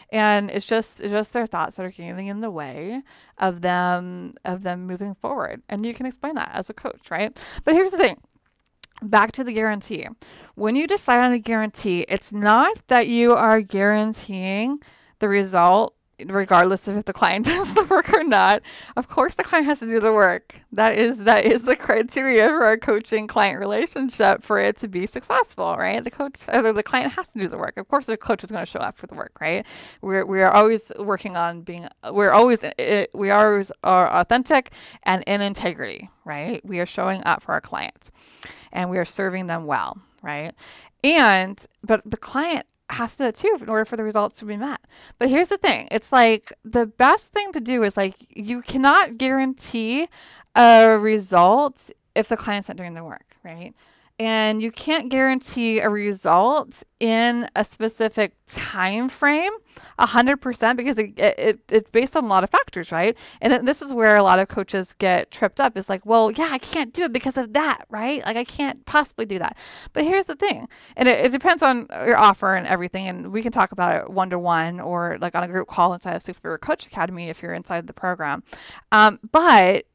And 0.09 0.51
it's 0.51 0.65
just 0.65 0.99
it's 0.99 1.11
just 1.11 1.31
their 1.31 1.47
thoughts 1.47 1.77
that 1.77 1.85
are 1.85 1.91
getting 1.91 2.27
in 2.27 2.41
the 2.41 2.51
way 2.51 3.01
of 3.37 3.61
them 3.61 4.35
of 4.43 4.63
them 4.63 4.85
moving 4.85 5.15
forward. 5.15 5.61
And 5.69 5.85
you 5.85 5.93
can 5.93 6.05
explain 6.05 6.35
that 6.35 6.51
as 6.53 6.69
a 6.69 6.73
coach, 6.73 7.09
right? 7.09 7.37
But 7.63 7.75
here's 7.75 7.91
the 7.91 7.97
thing. 7.97 8.19
Back 9.01 9.31
to 9.33 9.43
the 9.43 9.53
guarantee. 9.53 10.07
When 10.55 10.75
you 10.75 10.85
decide 10.85 11.19
on 11.19 11.31
a 11.31 11.39
guarantee, 11.39 12.05
it's 12.09 12.33
not 12.33 12.87
that 12.87 13.07
you 13.07 13.33
are 13.33 13.61
guaranteeing 13.61 14.79
the 15.19 15.29
result 15.29 15.95
regardless 16.25 16.87
of 16.87 16.97
if 16.97 17.05
the 17.05 17.13
client 17.13 17.45
does 17.53 17.73
the 17.73 17.83
work 17.83 18.13
or 18.13 18.23
not. 18.23 18.61
Of 18.95 19.07
course 19.07 19.35
the 19.35 19.43
client 19.43 19.65
has 19.67 19.79
to 19.79 19.89
do 19.89 19.99
the 19.99 20.13
work. 20.13 20.61
That 20.71 20.97
is 20.97 21.23
that 21.25 21.45
is 21.45 21.63
the 21.63 21.75
criteria 21.75 22.47
for 22.47 22.71
a 22.71 22.77
coaching 22.77 23.27
client 23.27 23.59
relationship 23.59 24.43
for 24.43 24.59
it 24.59 24.77
to 24.77 24.87
be 24.87 25.05
successful, 25.05 25.75
right? 25.77 26.03
The 26.03 26.11
coach 26.11 26.41
or 26.47 26.73
the 26.73 26.83
client 26.83 27.13
has 27.13 27.31
to 27.33 27.39
do 27.39 27.47
the 27.47 27.57
work. 27.57 27.77
Of 27.77 27.87
course 27.87 28.05
the 28.05 28.17
coach 28.17 28.43
is 28.43 28.51
going 28.51 28.65
to 28.65 28.69
show 28.69 28.79
up 28.79 28.97
for 28.97 29.07
the 29.07 29.15
work, 29.15 29.33
right? 29.39 29.65
We're 30.01 30.25
we 30.25 30.41
are 30.41 30.51
always 30.51 30.91
working 30.97 31.35
on 31.35 31.61
being 31.61 31.87
we're 32.11 32.31
always 32.31 32.59
we 33.13 33.31
always 33.31 33.71
are 33.83 34.09
authentic 34.09 34.71
and 35.03 35.23
in 35.23 35.41
integrity, 35.41 36.09
right? 36.25 36.63
We 36.65 36.79
are 36.79 36.85
showing 36.85 37.23
up 37.25 37.43
for 37.43 37.53
our 37.53 37.61
clients 37.61 38.11
and 38.71 38.89
we 38.89 38.97
are 38.97 39.05
serving 39.05 39.47
them 39.47 39.65
well, 39.65 39.97
right? 40.21 40.53
And 41.03 41.63
but 41.83 42.01
the 42.05 42.17
client 42.17 42.65
has 42.89 43.17
to 43.17 43.31
too 43.31 43.57
in 43.59 43.69
order 43.69 43.85
for 43.85 43.97
the 43.97 44.03
results 44.03 44.37
to 44.37 44.45
be 44.45 44.57
met. 44.57 44.81
But 45.19 45.29
here's 45.29 45.49
the 45.49 45.57
thing 45.57 45.87
it's 45.91 46.11
like 46.11 46.51
the 46.63 46.85
best 46.85 47.27
thing 47.27 47.51
to 47.53 47.59
do 47.59 47.83
is 47.83 47.97
like 47.97 48.15
you 48.29 48.61
cannot 48.61 49.17
guarantee 49.17 50.07
a 50.55 50.97
result 50.97 51.89
if 52.15 52.27
the 52.27 52.37
client's 52.37 52.67
not 52.67 52.77
doing 52.77 52.93
the 52.93 53.03
work, 53.03 53.35
right? 53.43 53.73
And 54.19 54.61
you 54.61 54.71
can't 54.71 55.09
guarantee 55.09 55.79
a 55.79 55.89
result 55.89 56.83
in 56.99 57.49
a 57.55 57.65
specific 57.65 58.35
time 58.45 59.09
frame 59.09 59.51
100% 59.99 60.77
because 60.77 60.97
it, 60.99 61.19
it, 61.19 61.59
it's 61.69 61.89
based 61.89 62.15
on 62.15 62.23
a 62.23 62.27
lot 62.27 62.43
of 62.43 62.49
factors 62.49 62.91
right? 62.91 63.17
And 63.41 63.67
this 63.67 63.81
is 63.81 63.93
where 63.93 64.15
a 64.15 64.23
lot 64.23 64.39
of 64.39 64.47
coaches 64.47 64.93
get 64.93 65.31
tripped 65.31 65.59
up. 65.59 65.75
It's 65.75 65.89
like 65.89 66.05
well 66.05 66.31
yeah 66.31 66.49
i 66.51 66.57
can't 66.57 66.93
do 66.93 67.03
it 67.03 67.13
because 67.13 67.37
of 67.37 67.53
that 67.53 67.85
right? 67.89 68.23
Like 68.25 68.37
i 68.37 68.43
can't 68.43 68.85
possibly 68.85 69.25
do 69.25 69.39
that. 69.39 69.57
But 69.93 70.03
here's 70.03 70.25
the 70.25 70.35
thing 70.35 70.67
and 70.95 71.07
it, 71.07 71.25
it 71.25 71.31
depends 71.31 71.63
on 71.63 71.87
your 72.05 72.17
offer 72.17 72.55
and 72.55 72.67
everything 72.67 73.07
and 73.07 73.31
we 73.31 73.41
can 73.41 73.51
talk 73.51 73.71
about 73.71 73.95
it 73.95 74.09
one-to-one 74.09 74.79
or 74.79 75.17
like 75.19 75.35
on 75.35 75.43
a 75.43 75.47
group 75.47 75.67
call 75.67 75.93
inside 75.93 76.15
of 76.15 76.21
six 76.21 76.39
figure 76.39 76.57
coach 76.57 76.85
academy 76.85 77.29
if 77.29 77.41
you're 77.41 77.53
inside 77.53 77.87
the 77.87 77.93
program. 77.93 78.43
Um, 78.91 79.19
but 79.31 79.85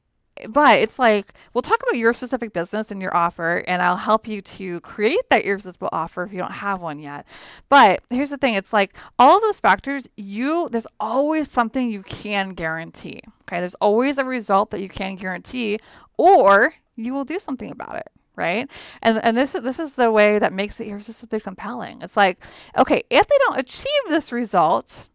but 0.48 0.78
it's 0.78 0.98
like 0.98 1.32
we'll 1.52 1.62
talk 1.62 1.80
about 1.82 1.96
your 1.96 2.12
specific 2.12 2.52
business 2.52 2.90
and 2.90 3.00
your 3.00 3.14
offer 3.16 3.64
and 3.66 3.82
i'll 3.82 3.96
help 3.96 4.26
you 4.26 4.40
to 4.40 4.80
create 4.80 5.28
that 5.30 5.44
irresistible 5.44 5.88
offer 5.92 6.24
if 6.24 6.32
you 6.32 6.38
don't 6.38 6.52
have 6.52 6.82
one 6.82 6.98
yet 6.98 7.26
but 7.68 8.02
here's 8.10 8.30
the 8.30 8.38
thing 8.38 8.54
it's 8.54 8.72
like 8.72 8.94
all 9.18 9.36
of 9.36 9.42
those 9.42 9.60
factors 9.60 10.08
you 10.16 10.68
there's 10.70 10.86
always 11.00 11.50
something 11.50 11.90
you 11.90 12.02
can 12.02 12.50
guarantee 12.50 13.20
okay 13.42 13.60
there's 13.60 13.76
always 13.76 14.18
a 14.18 14.24
result 14.24 14.70
that 14.70 14.80
you 14.80 14.88
can 14.88 15.14
guarantee 15.16 15.78
or 16.16 16.74
you 16.96 17.14
will 17.14 17.24
do 17.24 17.38
something 17.38 17.70
about 17.70 17.96
it 17.96 18.08
right? 18.38 18.70
And 19.02 19.22
and 19.22 19.36
this 19.36 19.52
this 19.52 19.80
is 19.80 19.94
the 19.94 20.12
way 20.12 20.38
that 20.38 20.52
makes 20.52 20.80
it 20.80 20.86
irresistibly 20.86 21.40
compelling. 21.40 22.00
It's 22.00 22.16
like, 22.16 22.42
okay, 22.78 23.02
if 23.10 23.26
they 23.26 23.34
don't 23.46 23.58
achieve 23.58 24.02
this 24.08 24.30
result, 24.30 25.08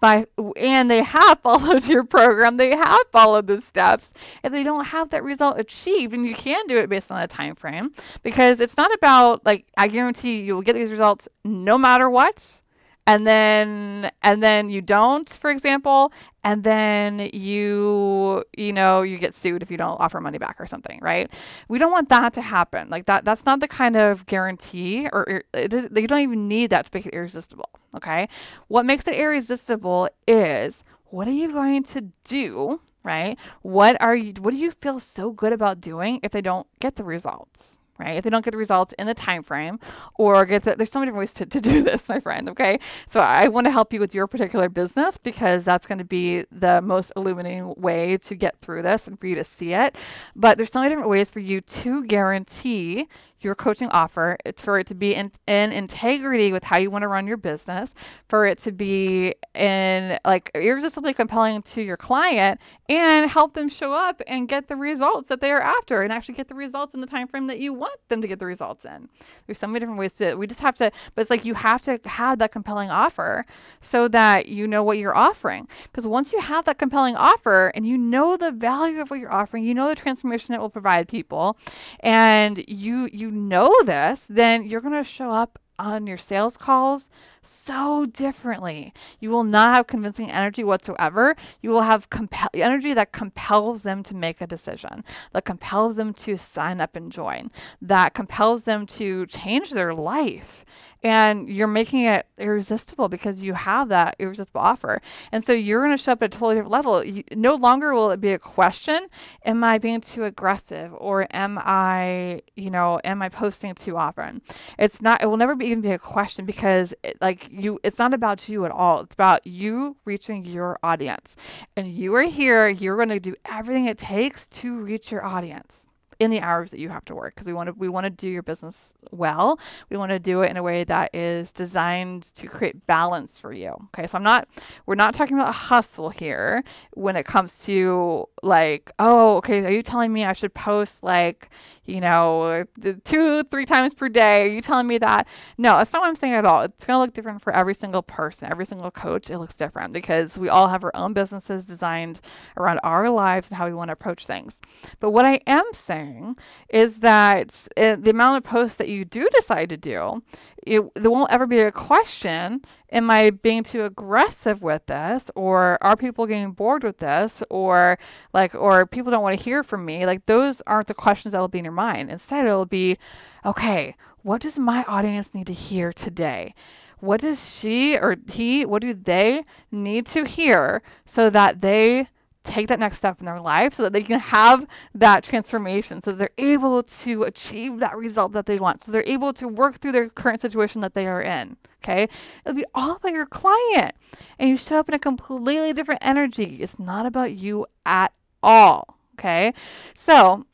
by 0.00 0.26
and 0.56 0.90
they 0.90 1.02
have 1.02 1.40
followed 1.42 1.86
your 1.86 2.04
program. 2.04 2.56
They 2.56 2.76
have 2.76 3.00
followed 3.12 3.46
the 3.46 3.60
steps. 3.60 4.12
If 4.42 4.52
they 4.52 4.62
don't 4.62 4.86
have 4.86 5.10
that 5.10 5.24
result 5.24 5.58
achieved 5.58 6.14
and 6.14 6.26
you 6.26 6.34
can 6.34 6.66
do 6.66 6.78
it 6.78 6.88
based 6.88 7.10
on 7.10 7.20
a 7.22 7.26
time 7.26 7.54
frame 7.54 7.92
because 8.22 8.60
it's 8.60 8.76
not 8.76 8.92
about 8.94 9.44
like 9.44 9.66
i 9.76 9.88
guarantee 9.88 10.40
you 10.40 10.54
will 10.54 10.62
get 10.62 10.74
these 10.74 10.90
results 10.90 11.28
no 11.44 11.78
matter 11.78 12.08
what 12.10 12.60
and 13.06 13.26
then 13.26 14.10
and 14.22 14.42
then 14.42 14.68
you 14.68 14.82
don't 14.82 15.28
for 15.28 15.50
example 15.50 16.12
and 16.42 16.64
then 16.64 17.30
you 17.32 18.44
you 18.56 18.72
know 18.72 19.02
you 19.02 19.18
get 19.18 19.34
sued 19.34 19.62
if 19.62 19.70
you 19.70 19.76
don't 19.76 20.00
offer 20.00 20.20
money 20.20 20.38
back 20.38 20.56
or 20.58 20.66
something 20.66 20.98
right? 21.00 21.32
We 21.68 21.78
don't 21.78 21.92
want 21.92 22.08
that 22.08 22.32
to 22.34 22.42
happen. 22.42 22.88
Like 22.90 23.06
that 23.06 23.24
that's 23.24 23.46
not 23.46 23.60
the 23.60 23.68
kind 23.68 23.96
of 23.96 24.26
guarantee 24.26 25.08
or 25.12 25.44
it 25.54 25.72
is, 25.72 25.88
you 25.94 26.06
don't 26.06 26.20
even 26.20 26.48
need 26.48 26.70
that 26.70 26.86
to 26.86 26.90
make 26.92 27.06
it 27.06 27.14
irresistible 27.14 27.70
okay? 27.94 28.28
What 28.68 28.84
makes 28.84 29.06
it 29.06 29.14
irresistible 29.14 30.08
is 30.26 30.82
what 31.06 31.28
are 31.28 31.32
you 31.32 31.52
going 31.52 31.84
to 31.84 32.12
do 32.24 32.80
right? 33.04 33.38
What 33.62 34.00
are 34.02 34.16
you 34.16 34.34
what 34.40 34.50
do 34.50 34.56
you 34.56 34.72
feel 34.72 34.98
so 34.98 35.30
good 35.30 35.52
about 35.52 35.80
doing 35.80 36.18
if 36.24 36.32
they 36.32 36.42
don't 36.42 36.66
get 36.80 36.96
the 36.96 37.04
results 37.04 37.80
right? 37.98 38.16
If 38.16 38.24
they 38.24 38.30
don't 38.30 38.44
get 38.44 38.52
the 38.52 38.58
results 38.58 38.94
in 38.98 39.06
the 39.06 39.14
time 39.14 39.42
frame 39.42 39.78
or 40.14 40.44
get 40.44 40.64
the, 40.64 40.76
there's 40.76 40.90
so 40.90 41.00
many 41.00 41.10
different 41.10 41.20
ways 41.20 41.34
to, 41.34 41.46
to 41.46 41.60
do 41.60 41.82
this, 41.84 42.08
my 42.08 42.20
friend, 42.20 42.48
okay? 42.50 42.78
So 43.06 43.20
I 43.20 43.48
want 43.48 43.66
to 43.66 43.70
help 43.70 43.92
you 43.92 44.00
with 44.00 44.14
your 44.14 44.26
particular 44.26 44.68
business 44.68 45.16
because 45.16 45.64
that's 45.64 45.86
going 45.86 45.98
to 45.98 46.04
be 46.04 46.44
the 46.50 46.80
most 46.80 47.12
illuminating 47.16 47.74
way 47.76 48.16
to 48.18 48.34
get 48.34 48.60
through 48.60 48.82
this 48.82 49.06
and 49.06 49.18
for 49.18 49.26
you 49.26 49.34
to 49.34 49.44
see 49.44 49.72
it. 49.72 49.96
But 50.34 50.56
there's 50.56 50.72
so 50.72 50.80
many 50.80 50.90
different 50.90 51.10
ways 51.10 51.30
for 51.30 51.40
you 51.40 51.60
to 51.60 52.04
guarantee 52.04 53.08
your 53.40 53.54
coaching 53.54 53.88
offer, 53.88 54.36
for 54.56 54.78
it 54.78 54.86
to 54.88 54.94
be 54.94 55.14
in, 55.14 55.30
in 55.46 55.72
integrity 55.72 56.52
with 56.52 56.64
how 56.64 56.78
you 56.78 56.90
want 56.90 57.02
to 57.02 57.08
run 57.08 57.26
your 57.26 57.36
business, 57.36 57.94
for 58.28 58.46
it 58.46 58.58
to 58.58 58.72
be 58.72 59.34
in 59.54 60.18
like 60.24 60.50
irresistibly 60.54 61.12
compelling 61.14 61.62
to 61.62 61.82
your 61.82 61.96
client 61.96 62.60
and 62.88 63.30
help 63.30 63.54
them 63.54 63.68
show 63.68 63.92
up 63.92 64.22
and 64.26 64.48
get 64.48 64.68
the 64.68 64.76
results 64.76 65.28
that 65.28 65.40
they 65.40 65.50
are 65.50 65.60
after 65.60 66.02
and 66.02 66.12
actually 66.12 66.34
get 66.34 66.48
the 66.48 66.54
results 66.54 66.94
in 66.94 67.00
the 67.00 67.06
time 67.06 67.26
frame 67.26 67.46
that 67.46 67.58
you 67.58 67.72
want 67.72 67.98
them 68.08 68.22
to 68.22 68.28
get 68.28 68.38
the 68.38 68.46
results 68.46 68.84
in. 68.84 69.08
There's 69.46 69.58
so 69.58 69.66
many 69.66 69.80
different 69.80 69.98
ways 69.98 70.14
to 70.14 70.34
we 70.34 70.46
just 70.46 70.60
have 70.60 70.74
to 70.76 70.90
but 71.14 71.22
it's 71.22 71.30
like 71.30 71.44
you 71.44 71.54
have 71.54 71.82
to 71.82 71.98
have 72.04 72.38
that 72.38 72.52
compelling 72.52 72.90
offer 72.90 73.46
so 73.80 74.08
that 74.08 74.46
you 74.48 74.66
know 74.66 74.82
what 74.82 74.98
you're 74.98 75.16
offering. 75.16 75.68
Because 75.84 76.06
once 76.06 76.32
you 76.32 76.40
have 76.40 76.64
that 76.66 76.78
compelling 76.78 77.16
offer 77.16 77.72
and 77.74 77.86
you 77.86 77.96
know 77.98 78.36
the 78.36 78.50
value 78.50 79.00
of 79.00 79.10
what 79.10 79.20
you're 79.20 79.32
offering, 79.32 79.64
you 79.64 79.74
know 79.74 79.88
the 79.88 79.94
transformation 79.94 80.54
it 80.54 80.60
will 80.60 80.70
provide 80.70 81.08
people 81.08 81.56
and 82.00 82.64
you 82.68 83.08
you 83.12 83.25
know 83.30 83.72
this, 83.84 84.26
then 84.28 84.64
you're 84.64 84.80
going 84.80 84.94
to 84.94 85.04
show 85.04 85.30
up 85.30 85.58
on 85.78 86.06
your 86.06 86.16
sales 86.16 86.56
calls 86.56 87.08
so 87.46 88.06
differently. 88.06 88.92
You 89.20 89.30
will 89.30 89.44
not 89.44 89.76
have 89.76 89.86
convincing 89.86 90.30
energy 90.30 90.64
whatsoever. 90.64 91.36
You 91.60 91.70
will 91.70 91.82
have 91.82 92.10
compel- 92.10 92.50
energy 92.54 92.94
that 92.94 93.12
compels 93.12 93.82
them 93.82 94.02
to 94.04 94.14
make 94.14 94.40
a 94.40 94.46
decision, 94.46 95.04
that 95.32 95.44
compels 95.44 95.96
them 95.96 96.12
to 96.14 96.36
sign 96.36 96.80
up 96.80 96.96
and 96.96 97.10
join, 97.10 97.50
that 97.80 98.14
compels 98.14 98.64
them 98.64 98.86
to 98.86 99.26
change 99.26 99.70
their 99.70 99.94
life 99.94 100.64
and 101.06 101.48
you're 101.48 101.68
making 101.68 102.04
it 102.04 102.26
irresistible 102.38 103.08
because 103.08 103.40
you 103.40 103.54
have 103.54 103.88
that 103.90 104.16
irresistible 104.18 104.60
offer. 104.60 105.00
And 105.30 105.44
so 105.44 105.52
you're 105.52 105.80
going 105.80 105.96
to 105.96 106.02
show 106.02 106.12
up 106.12 106.22
at 106.22 106.34
a 106.34 106.36
totally 106.36 106.56
different 106.56 106.72
level. 106.72 107.04
You, 107.04 107.22
no 107.32 107.54
longer 107.54 107.94
will 107.94 108.10
it 108.10 108.20
be 108.20 108.32
a 108.32 108.40
question, 108.40 109.06
am 109.44 109.62
I 109.62 109.78
being 109.78 110.00
too 110.00 110.24
aggressive 110.24 110.92
or 110.96 111.26
am 111.30 111.58
I, 111.62 112.42
you 112.56 112.70
know, 112.70 113.00
am 113.04 113.22
I 113.22 113.28
posting 113.28 113.74
too 113.74 113.96
often? 113.96 114.42
It's 114.78 115.00
not 115.00 115.22
it 115.22 115.26
will 115.26 115.36
never 115.36 115.54
be 115.54 115.66
even 115.66 115.80
be 115.80 115.92
a 115.92 115.98
question 115.98 116.44
because 116.44 116.92
it, 117.04 117.16
like 117.20 117.35
you 117.50 117.78
it's 117.82 117.98
not 117.98 118.14
about 118.14 118.48
you 118.48 118.64
at 118.64 118.70
all. 118.70 119.00
It's 119.00 119.14
about 119.14 119.46
you 119.46 119.96
reaching 120.04 120.44
your 120.44 120.78
audience. 120.82 121.36
And 121.76 121.88
you 121.88 122.14
are 122.14 122.22
here, 122.22 122.68
you're 122.68 122.96
going 122.96 123.08
to 123.08 123.20
do 123.20 123.34
everything 123.44 123.86
it 123.86 123.98
takes 123.98 124.48
to 124.48 124.74
reach 124.76 125.10
your 125.10 125.24
audience 125.24 125.88
in 126.18 126.30
the 126.30 126.40
hours 126.40 126.70
that 126.70 126.80
you 126.80 126.88
have 126.88 127.04
to 127.04 127.14
work 127.14 127.34
because 127.34 127.46
we 127.46 127.52
want 127.52 127.68
to 127.68 127.72
we 127.74 127.88
want 127.88 128.04
to 128.04 128.10
do 128.10 128.28
your 128.28 128.42
business 128.42 128.94
well. 129.10 129.58
We 129.90 129.96
want 129.96 130.10
to 130.10 130.18
do 130.18 130.42
it 130.42 130.50
in 130.50 130.56
a 130.56 130.62
way 130.62 130.84
that 130.84 131.14
is 131.14 131.52
designed 131.52 132.22
to 132.34 132.46
create 132.46 132.86
balance 132.86 133.38
for 133.38 133.52
you. 133.52 133.74
Okay? 133.94 134.06
So 134.06 134.16
I'm 134.16 134.24
not 134.24 134.48
we're 134.86 134.94
not 134.94 135.14
talking 135.14 135.36
about 135.38 135.54
hustle 135.54 136.10
here 136.10 136.64
when 136.94 137.16
it 137.16 137.26
comes 137.26 137.64
to 137.66 138.26
like, 138.42 138.90
oh, 138.98 139.36
okay, 139.36 139.64
are 139.64 139.70
you 139.70 139.82
telling 139.82 140.12
me 140.12 140.24
I 140.24 140.32
should 140.32 140.54
post 140.54 141.02
like, 141.02 141.50
you 141.84 142.00
know, 142.00 142.64
two, 143.04 143.42
three 143.44 143.66
times 143.66 143.92
per 143.92 144.08
day? 144.08 144.44
Are 144.44 144.54
you 144.54 144.62
telling 144.62 144.86
me 144.86 144.98
that? 144.98 145.26
No, 145.58 145.76
that's 145.76 145.92
not 145.92 146.02
what 146.02 146.08
I'm 146.08 146.16
saying 146.16 146.34
at 146.34 146.44
all. 146.44 146.62
It's 146.62 146.84
going 146.84 146.96
to 146.96 147.00
look 147.00 147.14
different 147.14 147.42
for 147.42 147.52
every 147.52 147.74
single 147.74 148.02
person, 148.02 148.50
every 148.50 148.66
single 148.66 148.90
coach. 148.90 149.30
It 149.30 149.38
looks 149.38 149.54
different 149.54 149.92
because 149.92 150.38
we 150.38 150.48
all 150.48 150.68
have 150.68 150.84
our 150.84 150.94
own 150.94 151.12
businesses 151.12 151.66
designed 151.66 152.20
around 152.56 152.80
our 152.82 153.10
lives 153.10 153.50
and 153.50 153.58
how 153.58 153.66
we 153.66 153.74
want 153.74 153.88
to 153.88 153.92
approach 153.92 154.26
things. 154.26 154.60
But 155.00 155.10
what 155.10 155.24
I 155.24 155.40
am 155.46 155.64
saying 155.72 156.05
saying 156.06 156.36
is 156.68 157.00
that 157.00 157.66
it, 157.76 158.02
the 158.02 158.10
amount 158.10 158.38
of 158.38 158.44
posts 158.44 158.76
that 158.76 158.88
you 158.88 159.04
do 159.04 159.28
decide 159.34 159.68
to 159.70 159.76
do, 159.76 160.22
it, 160.66 160.82
there 160.94 161.10
won't 161.10 161.30
ever 161.30 161.46
be 161.46 161.60
a 161.60 161.72
question 161.72 162.62
am 162.92 163.10
I 163.10 163.30
being 163.30 163.64
too 163.64 163.84
aggressive 163.84 164.62
with 164.62 164.86
this? 164.86 165.30
Or 165.34 165.76
are 165.80 165.96
people 165.96 166.26
getting 166.26 166.52
bored 166.52 166.84
with 166.84 166.98
this? 166.98 167.42
Or 167.50 167.98
like 168.32 168.54
or 168.54 168.86
people 168.86 169.10
don't 169.10 169.22
want 169.22 169.36
to 169.36 169.44
hear 169.44 169.62
from 169.62 169.84
me? 169.84 170.06
Like 170.06 170.26
those 170.26 170.62
aren't 170.66 170.86
the 170.86 170.94
questions 170.94 171.32
that 171.32 171.40
will 171.40 171.48
be 171.48 171.58
in 171.58 171.64
your 171.64 171.72
mind. 171.72 172.10
Instead 172.10 172.46
it'll 172.46 172.64
be 172.64 172.98
okay 173.44 173.94
what 174.26 174.40
does 174.40 174.58
my 174.58 174.82
audience 174.88 175.34
need 175.34 175.46
to 175.46 175.52
hear 175.52 175.92
today? 175.92 176.52
What 176.98 177.20
does 177.20 177.48
she 177.48 177.96
or 177.96 178.16
he 178.28 178.66
what 178.66 178.82
do 178.82 178.92
they 178.92 179.44
need 179.70 180.04
to 180.06 180.24
hear 180.24 180.82
so 181.04 181.30
that 181.30 181.60
they 181.60 182.08
take 182.46 182.68
that 182.68 182.78
next 182.78 182.98
step 182.98 183.18
in 183.20 183.26
their 183.26 183.40
life 183.40 183.74
so 183.74 183.82
that 183.82 183.92
they 183.92 184.02
can 184.02 184.20
have 184.20 184.66
that 184.94 185.24
transformation 185.24 186.00
so 186.00 186.12
they're 186.12 186.30
able 186.38 186.82
to 186.82 187.24
achieve 187.24 187.78
that 187.80 187.96
result 187.96 188.32
that 188.32 188.46
they 188.46 188.58
want 188.58 188.82
so 188.82 188.92
they're 188.92 189.04
able 189.06 189.32
to 189.32 189.48
work 189.48 189.78
through 189.78 189.92
their 189.92 190.08
current 190.08 190.40
situation 190.40 190.80
that 190.80 190.94
they 190.94 191.06
are 191.06 191.22
in 191.22 191.56
okay? 191.84 192.08
It'll 192.44 192.56
be 192.56 192.64
all 192.74 192.96
about 192.96 193.12
your 193.12 193.26
client 193.26 193.94
and 194.38 194.48
you 194.48 194.56
show 194.56 194.76
up 194.76 194.88
in 194.88 194.94
a 194.94 194.98
completely 194.98 195.72
different 195.72 196.00
energy. 196.04 196.58
It's 196.60 196.78
not 196.78 197.06
about 197.06 197.32
you 197.32 197.66
at 197.84 198.12
all 198.42 198.96
okay? 199.18 199.54
So 199.94 200.46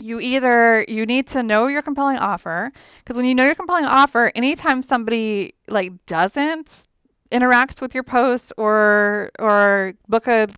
you 0.00 0.20
either 0.20 0.84
you 0.88 1.06
need 1.06 1.26
to 1.28 1.42
know 1.42 1.66
your 1.66 1.82
compelling 1.82 2.18
offer 2.18 2.72
because 2.98 3.16
when 3.16 3.26
you 3.26 3.34
know 3.34 3.44
your 3.44 3.54
compelling 3.54 3.84
offer 3.84 4.32
anytime 4.34 4.82
somebody 4.82 5.54
like 5.68 5.92
doesn't 6.06 6.86
interact 7.30 7.80
with 7.80 7.94
your 7.94 8.02
post 8.02 8.52
or 8.56 9.30
or 9.38 9.94
book 10.08 10.26
a 10.26 10.48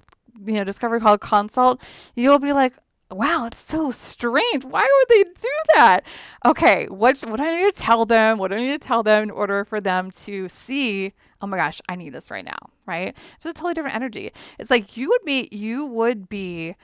you 0.44 0.54
know 0.54 0.64
discovery 0.64 1.00
call 1.00 1.18
consult, 1.18 1.80
you'll 2.14 2.38
be 2.38 2.52
like, 2.52 2.76
wow, 3.10 3.46
it's 3.46 3.60
so 3.60 3.90
strange. 3.90 4.64
Why 4.64 4.80
would 4.80 5.08
they 5.08 5.22
do 5.24 5.52
that? 5.74 6.00
Okay, 6.44 6.86
what 6.86 7.18
what 7.20 7.36
do 7.36 7.44
I 7.44 7.62
need 7.62 7.74
to 7.74 7.80
tell 7.80 8.04
them? 8.04 8.38
What 8.38 8.48
do 8.48 8.56
I 8.56 8.60
need 8.60 8.80
to 8.80 8.86
tell 8.86 9.02
them 9.02 9.24
in 9.24 9.30
order 9.30 9.64
for 9.64 9.80
them 9.80 10.10
to 10.12 10.48
see? 10.48 11.12
Oh 11.40 11.46
my 11.46 11.56
gosh, 11.56 11.80
I 11.88 11.96
need 11.96 12.12
this 12.12 12.30
right 12.30 12.44
now, 12.44 12.58
right? 12.86 13.16
It's 13.36 13.46
a 13.46 13.52
totally 13.52 13.74
different 13.74 13.96
energy. 13.96 14.32
It's 14.58 14.70
like 14.70 14.96
you 14.96 15.08
would 15.08 15.24
be 15.24 15.48
you 15.52 15.84
would 15.86 16.28
be 16.28 16.74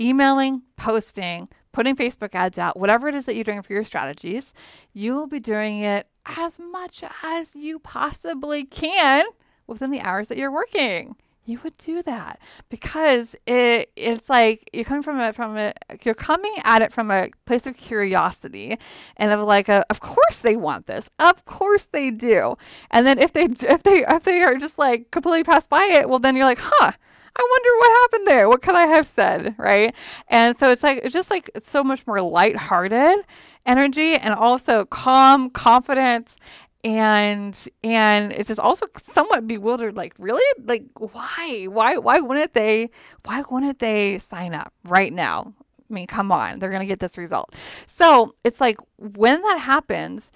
emailing, 0.00 0.62
posting, 0.76 1.48
putting 1.72 1.96
Facebook 1.96 2.34
ads 2.34 2.58
out, 2.58 2.78
whatever 2.78 3.08
it 3.08 3.14
is 3.14 3.26
that 3.26 3.34
you're 3.34 3.44
doing 3.44 3.62
for 3.62 3.72
your 3.72 3.84
strategies, 3.84 4.52
you 4.92 5.14
will 5.14 5.26
be 5.26 5.40
doing 5.40 5.80
it 5.80 6.06
as 6.26 6.58
much 6.58 7.02
as 7.22 7.54
you 7.56 7.78
possibly 7.78 8.64
can 8.64 9.24
within 9.66 9.90
the 9.90 10.00
hours 10.00 10.28
that 10.28 10.38
you're 10.38 10.52
working 10.52 11.16
you 11.44 11.58
would 11.64 11.76
do 11.76 12.02
that 12.02 12.38
because 12.68 13.34
it 13.46 13.90
it's 13.96 14.30
like 14.30 14.68
you're 14.72 14.84
coming 14.84 15.02
from 15.02 15.18
a 15.18 15.32
from 15.32 15.56
a 15.56 15.72
you're 16.04 16.14
coming 16.14 16.54
at 16.64 16.82
it 16.82 16.92
from 16.92 17.10
a 17.10 17.28
place 17.46 17.66
of 17.66 17.76
curiosity 17.76 18.78
and 19.16 19.32
of 19.32 19.40
like 19.40 19.68
a, 19.68 19.84
of 19.90 20.00
course 20.00 20.38
they 20.38 20.56
want 20.56 20.86
this 20.86 21.10
of 21.18 21.44
course 21.44 21.84
they 21.84 22.10
do 22.10 22.56
and 22.90 23.06
then 23.06 23.18
if 23.18 23.32
they 23.32 23.44
if 23.44 23.82
they 23.82 24.04
if 24.06 24.22
they 24.22 24.42
are 24.42 24.56
just 24.56 24.78
like 24.78 25.10
completely 25.10 25.42
passed 25.42 25.68
by 25.68 25.84
it 25.84 26.08
well 26.08 26.18
then 26.18 26.36
you're 26.36 26.46
like 26.46 26.60
huh 26.60 26.92
I 27.34 27.48
wonder 27.50 27.78
what 27.78 28.00
happened 28.02 28.28
there. 28.28 28.48
What 28.48 28.60
could 28.60 28.74
I 28.74 28.84
have 28.88 29.06
said? 29.06 29.54
Right. 29.56 29.94
And 30.28 30.54
so 30.54 30.70
it's 30.70 30.82
like, 30.82 31.00
it's 31.02 31.14
just 31.14 31.30
like, 31.30 31.50
it's 31.54 31.70
so 31.70 31.82
much 31.82 32.06
more 32.06 32.20
lighthearted 32.20 33.24
energy 33.64 34.16
and 34.16 34.34
also 34.34 34.84
calm, 34.84 35.48
confident, 35.48 36.36
and 36.84 37.68
and 37.84 38.32
it's 38.32 38.48
just 38.48 38.60
also 38.60 38.86
somewhat 38.96 39.46
bewildered 39.46 39.96
like 39.96 40.14
really? 40.18 40.42
Like 40.64 40.84
why? 40.94 41.66
Why 41.68 41.96
why 41.98 42.20
wouldn't 42.20 42.54
they 42.54 42.90
why 43.24 43.42
wouldn't 43.48 43.78
they 43.78 44.18
sign 44.18 44.54
up 44.54 44.72
right 44.84 45.12
now? 45.12 45.54
I 45.92 45.94
mean, 45.94 46.06
come 46.06 46.32
on, 46.32 46.58
they're 46.58 46.70
going 46.70 46.80
to 46.80 46.86
get 46.86 47.00
this 47.00 47.18
result. 47.18 47.54
So 47.86 48.34
it's 48.44 48.62
like 48.62 48.78
when 48.96 49.42
that 49.42 49.58
happens, 49.58 50.32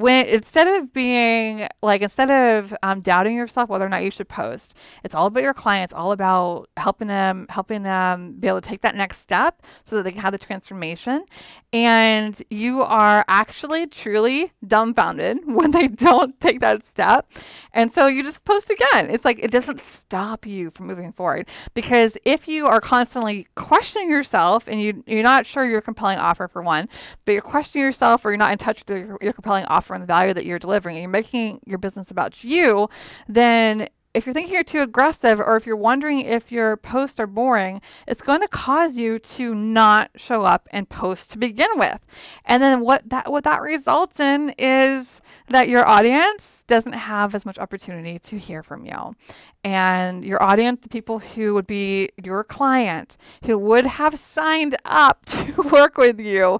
when 0.00 0.26
instead 0.26 0.68
of 0.68 0.92
being 0.92 1.66
like 1.82 2.02
instead 2.02 2.30
of 2.30 2.74
um, 2.82 3.00
doubting 3.00 3.34
yourself 3.34 3.68
whether 3.68 3.86
or 3.86 3.88
not 3.88 4.02
you 4.02 4.10
should 4.10 4.28
post 4.28 4.74
it's 5.04 5.14
all 5.14 5.26
about 5.26 5.42
your 5.42 5.54
clients 5.54 5.92
all 5.92 6.12
about 6.12 6.68
helping 6.76 7.08
them 7.08 7.46
helping 7.48 7.82
them 7.82 8.34
be 8.38 8.48
able 8.48 8.60
to 8.60 8.68
take 8.68 8.80
that 8.82 8.94
next 8.94 9.18
step 9.18 9.62
so 9.84 9.96
that 9.96 10.02
they 10.02 10.12
can 10.12 10.20
have 10.20 10.32
the 10.32 10.38
transformation. 10.38 11.24
And 11.72 12.40
you 12.50 12.82
are 12.82 13.24
actually 13.28 13.86
truly 13.86 14.52
dumbfounded 14.66 15.40
when 15.46 15.70
they 15.70 15.88
don't 15.88 16.38
take 16.40 16.60
that 16.60 16.84
step. 16.84 17.30
And 17.72 17.92
so 17.92 18.06
you 18.06 18.22
just 18.22 18.44
post 18.44 18.70
again. 18.70 19.10
It's 19.10 19.24
like 19.24 19.38
it 19.38 19.50
doesn't 19.50 19.80
stop 19.80 20.46
you 20.46 20.70
from 20.70 20.86
moving 20.86 21.12
forward. 21.12 21.48
Because 21.74 22.16
if 22.24 22.48
you 22.48 22.66
are 22.66 22.80
constantly 22.80 23.46
questioning 23.54 24.10
yourself 24.10 24.68
and 24.68 24.80
you, 24.80 25.04
you're 25.06 25.22
not 25.22 25.46
sure 25.46 25.64
your 25.64 25.80
compelling 25.80 26.18
offer 26.18 26.48
for 26.48 26.62
one 26.62 26.88
but 27.24 27.32
you're 27.32 27.42
questioning 27.42 27.84
yourself 27.84 28.24
or 28.24 28.30
you're 28.30 28.38
not 28.38 28.52
in 28.52 28.58
touch 28.58 28.82
with 28.86 28.96
your, 28.96 29.18
your 29.20 29.32
compelling 29.32 29.64
offer 29.66 29.85
offer 29.86 29.94
and 29.94 30.02
the 30.02 30.06
value 30.06 30.34
that 30.34 30.44
you're 30.44 30.58
delivering 30.58 30.96
and 30.96 31.02
you're 31.02 31.10
making 31.10 31.60
your 31.64 31.78
business 31.78 32.10
about 32.10 32.42
you, 32.44 32.88
then 33.28 33.88
if 34.14 34.24
you're 34.24 34.32
thinking 34.32 34.54
you're 34.54 34.64
too 34.64 34.80
aggressive 34.80 35.38
or 35.38 35.56
if 35.56 35.66
you're 35.66 35.76
wondering 35.76 36.20
if 36.20 36.50
your 36.50 36.78
posts 36.78 37.20
are 37.20 37.26
boring, 37.26 37.82
it's 38.08 38.22
going 38.22 38.40
to 38.40 38.48
cause 38.48 38.96
you 38.96 39.18
to 39.18 39.54
not 39.54 40.10
show 40.16 40.42
up 40.42 40.66
and 40.70 40.88
post 40.88 41.30
to 41.32 41.38
begin 41.38 41.68
with. 41.74 42.00
And 42.46 42.62
then 42.62 42.80
what 42.80 43.10
that 43.10 43.30
what 43.30 43.44
that 43.44 43.60
results 43.60 44.18
in 44.18 44.54
is 44.58 45.20
that 45.48 45.68
your 45.68 45.86
audience 45.86 46.64
doesn't 46.66 46.94
have 46.94 47.34
as 47.34 47.44
much 47.44 47.58
opportunity 47.58 48.18
to 48.20 48.38
hear 48.38 48.62
from 48.62 48.86
you. 48.86 49.14
And 49.62 50.24
your 50.24 50.42
audience, 50.42 50.80
the 50.80 50.88
people 50.88 51.18
who 51.18 51.52
would 51.52 51.66
be 51.66 52.08
your 52.24 52.42
client, 52.42 53.18
who 53.44 53.58
would 53.58 53.84
have 53.84 54.18
signed 54.18 54.76
up 54.86 55.24
to 55.26 55.52
work 55.70 55.98
with 55.98 56.18
you, 56.18 56.58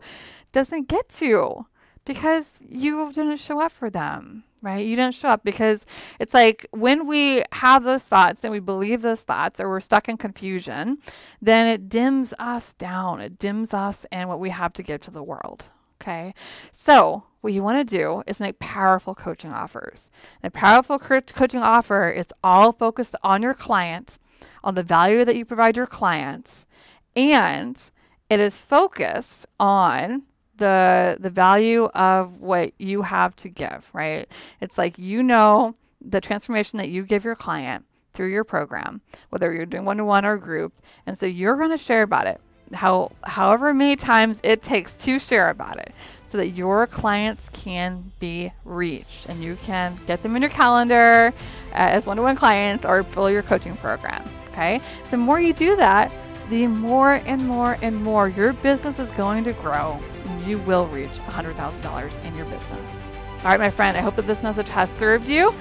doesn't 0.52 0.88
get 0.88 1.08
to 1.08 1.64
because 2.06 2.60
you 2.66 3.12
didn't 3.12 3.36
show 3.36 3.60
up 3.60 3.72
for 3.72 3.90
them, 3.90 4.44
right? 4.62 4.86
You 4.86 4.96
didn't 4.96 5.14
show 5.14 5.28
up 5.28 5.44
because 5.44 5.84
it's 6.18 6.32
like 6.32 6.66
when 6.70 7.06
we 7.06 7.42
have 7.52 7.84
those 7.84 8.04
thoughts 8.04 8.44
and 8.44 8.52
we 8.52 8.60
believe 8.60 9.02
those 9.02 9.24
thoughts 9.24 9.60
or 9.60 9.68
we're 9.68 9.80
stuck 9.80 10.08
in 10.08 10.16
confusion, 10.16 10.98
then 11.42 11.66
it 11.66 11.90
dims 11.90 12.32
us 12.38 12.72
down. 12.72 13.20
It 13.20 13.38
dims 13.38 13.74
us 13.74 14.06
and 14.10 14.28
what 14.28 14.40
we 14.40 14.50
have 14.50 14.72
to 14.74 14.82
give 14.82 15.02
to 15.02 15.10
the 15.10 15.22
world. 15.22 15.66
Okay. 16.00 16.32
So, 16.70 17.24
what 17.40 17.52
you 17.52 17.62
want 17.62 17.86
to 17.86 17.96
do 17.96 18.22
is 18.26 18.38
make 18.38 18.58
powerful 18.58 19.14
coaching 19.14 19.52
offers. 19.52 20.08
And 20.42 20.48
a 20.54 20.56
powerful 20.56 20.98
co- 20.98 21.20
coaching 21.20 21.62
offer 21.62 22.08
is 22.08 22.28
all 22.42 22.72
focused 22.72 23.16
on 23.22 23.42
your 23.42 23.54
client, 23.54 24.18
on 24.62 24.74
the 24.74 24.82
value 24.82 25.24
that 25.24 25.36
you 25.36 25.44
provide 25.44 25.76
your 25.76 25.86
clients, 25.86 26.66
and 27.14 27.90
it 28.28 28.40
is 28.40 28.62
focused 28.62 29.46
on 29.58 30.22
the 30.58 31.16
the 31.20 31.30
value 31.30 31.84
of 31.84 32.40
what 32.40 32.72
you 32.78 33.02
have 33.02 33.34
to 33.36 33.48
give, 33.48 33.88
right? 33.92 34.28
It's 34.60 34.78
like 34.78 34.98
you 34.98 35.22
know 35.22 35.74
the 36.00 36.20
transformation 36.20 36.78
that 36.78 36.88
you 36.88 37.02
give 37.04 37.24
your 37.24 37.36
client 37.36 37.84
through 38.12 38.28
your 38.28 38.44
program, 38.44 39.02
whether 39.30 39.52
you're 39.52 39.66
doing 39.66 39.84
one-to-one 39.84 40.24
or 40.24 40.38
group, 40.38 40.72
and 41.04 41.16
so 41.18 41.26
you're 41.26 41.56
going 41.56 41.70
to 41.70 41.78
share 41.78 42.02
about 42.02 42.26
it 42.26 42.40
how 42.72 43.12
however 43.22 43.72
many 43.72 43.96
times 43.96 44.40
it 44.42 44.62
takes 44.62 44.96
to 45.04 45.18
share 45.18 45.50
about 45.50 45.78
it 45.78 45.92
so 46.22 46.36
that 46.38 46.48
your 46.48 46.86
clients 46.86 47.48
can 47.50 48.10
be 48.18 48.52
reached 48.64 49.26
and 49.28 49.42
you 49.42 49.56
can 49.62 49.96
get 50.06 50.22
them 50.22 50.34
in 50.34 50.42
your 50.42 50.50
calendar 50.50 51.32
uh, 51.72 51.74
as 51.74 52.06
one-to-one 52.06 52.34
clients 52.34 52.84
or 52.84 53.04
fill 53.04 53.30
your 53.30 53.42
coaching 53.42 53.76
program 53.76 54.28
okay 54.48 54.80
the 55.10 55.16
more 55.16 55.40
you 55.40 55.52
do 55.52 55.76
that 55.76 56.10
the 56.50 56.66
more 56.66 57.14
and 57.26 57.46
more 57.46 57.76
and 57.82 57.96
more 58.02 58.28
your 58.28 58.52
business 58.52 58.98
is 58.98 59.10
going 59.12 59.44
to 59.44 59.52
grow 59.54 60.00
you 60.46 60.58
will 60.60 60.86
reach 60.88 61.10
$100000 61.10 62.24
in 62.24 62.34
your 62.36 62.46
business. 62.46 63.08
All 63.38 63.50
right 63.50 63.60
my 63.60 63.70
friend 63.70 63.96
i 63.96 64.00
hope 64.00 64.16
that 64.16 64.26
this 64.26 64.42
message 64.42 64.68
has 64.68 64.90
served 64.90 65.28
you. 65.28 65.52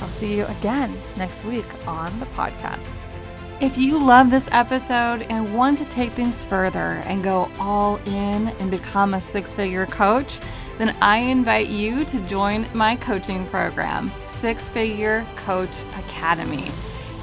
I'll 0.00 0.08
see 0.08 0.36
you 0.36 0.44
again 0.46 0.94
next 1.16 1.44
week 1.44 1.66
on 1.88 2.18
the 2.20 2.26
podcast. 2.26 2.82
If 3.60 3.78
you 3.78 3.98
love 3.98 4.30
this 4.30 4.48
episode 4.50 5.22
and 5.22 5.54
want 5.54 5.78
to 5.78 5.84
take 5.84 6.12
things 6.12 6.44
further 6.44 7.02
and 7.06 7.22
go 7.22 7.50
all 7.58 7.96
in 8.04 8.48
and 8.48 8.70
become 8.70 9.14
a 9.14 9.20
six 9.20 9.54
figure 9.54 9.86
coach, 9.86 10.40
then 10.76 10.96
I 11.00 11.18
invite 11.18 11.68
you 11.68 12.04
to 12.06 12.18
join 12.22 12.66
my 12.74 12.96
coaching 12.96 13.46
program, 13.46 14.10
Six 14.26 14.68
Figure 14.68 15.24
Coach 15.36 15.84
Academy. 15.96 16.70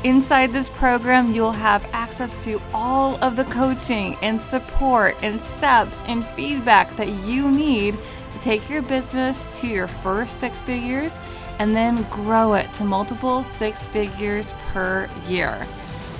Inside 0.03 0.51
this 0.51 0.69
program, 0.69 1.33
you'll 1.33 1.51
have 1.51 1.87
access 1.93 2.43
to 2.43 2.59
all 2.73 3.23
of 3.23 3.35
the 3.35 3.45
coaching 3.45 4.17
and 4.21 4.41
support 4.41 5.15
and 5.21 5.39
steps 5.41 6.03
and 6.07 6.25
feedback 6.29 6.95
that 6.97 7.09
you 7.25 7.51
need 7.51 7.97
to 8.33 8.39
take 8.39 8.67
your 8.69 8.81
business 8.81 9.47
to 9.59 9.67
your 9.67 9.87
first 9.87 10.39
six 10.39 10.63
figures 10.63 11.19
and 11.59 11.75
then 11.75 12.03
grow 12.09 12.53
it 12.53 12.73
to 12.73 12.83
multiple 12.83 13.43
six 13.43 13.87
figures 13.87 14.53
per 14.71 15.07
year 15.27 15.67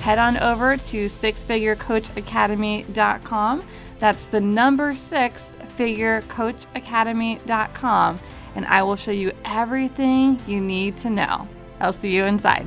head 0.02 0.18
on 0.18 0.36
over 0.38 0.76
to 0.76 1.04
sixfigurecoachacademy.com. 1.06 3.64
That's 4.00 4.26
the 4.26 4.40
number 4.40 4.96
six 4.96 5.56
figurecoachacademy.com, 5.78 8.20
and 8.56 8.66
I 8.66 8.82
will 8.82 8.96
show 8.96 9.12
you 9.12 9.32
everything 9.44 10.42
you 10.46 10.60
need 10.60 10.96
to 10.98 11.08
know. 11.08 11.48
I'll 11.78 11.92
see 11.92 12.12
you 12.14 12.24
inside. 12.24 12.66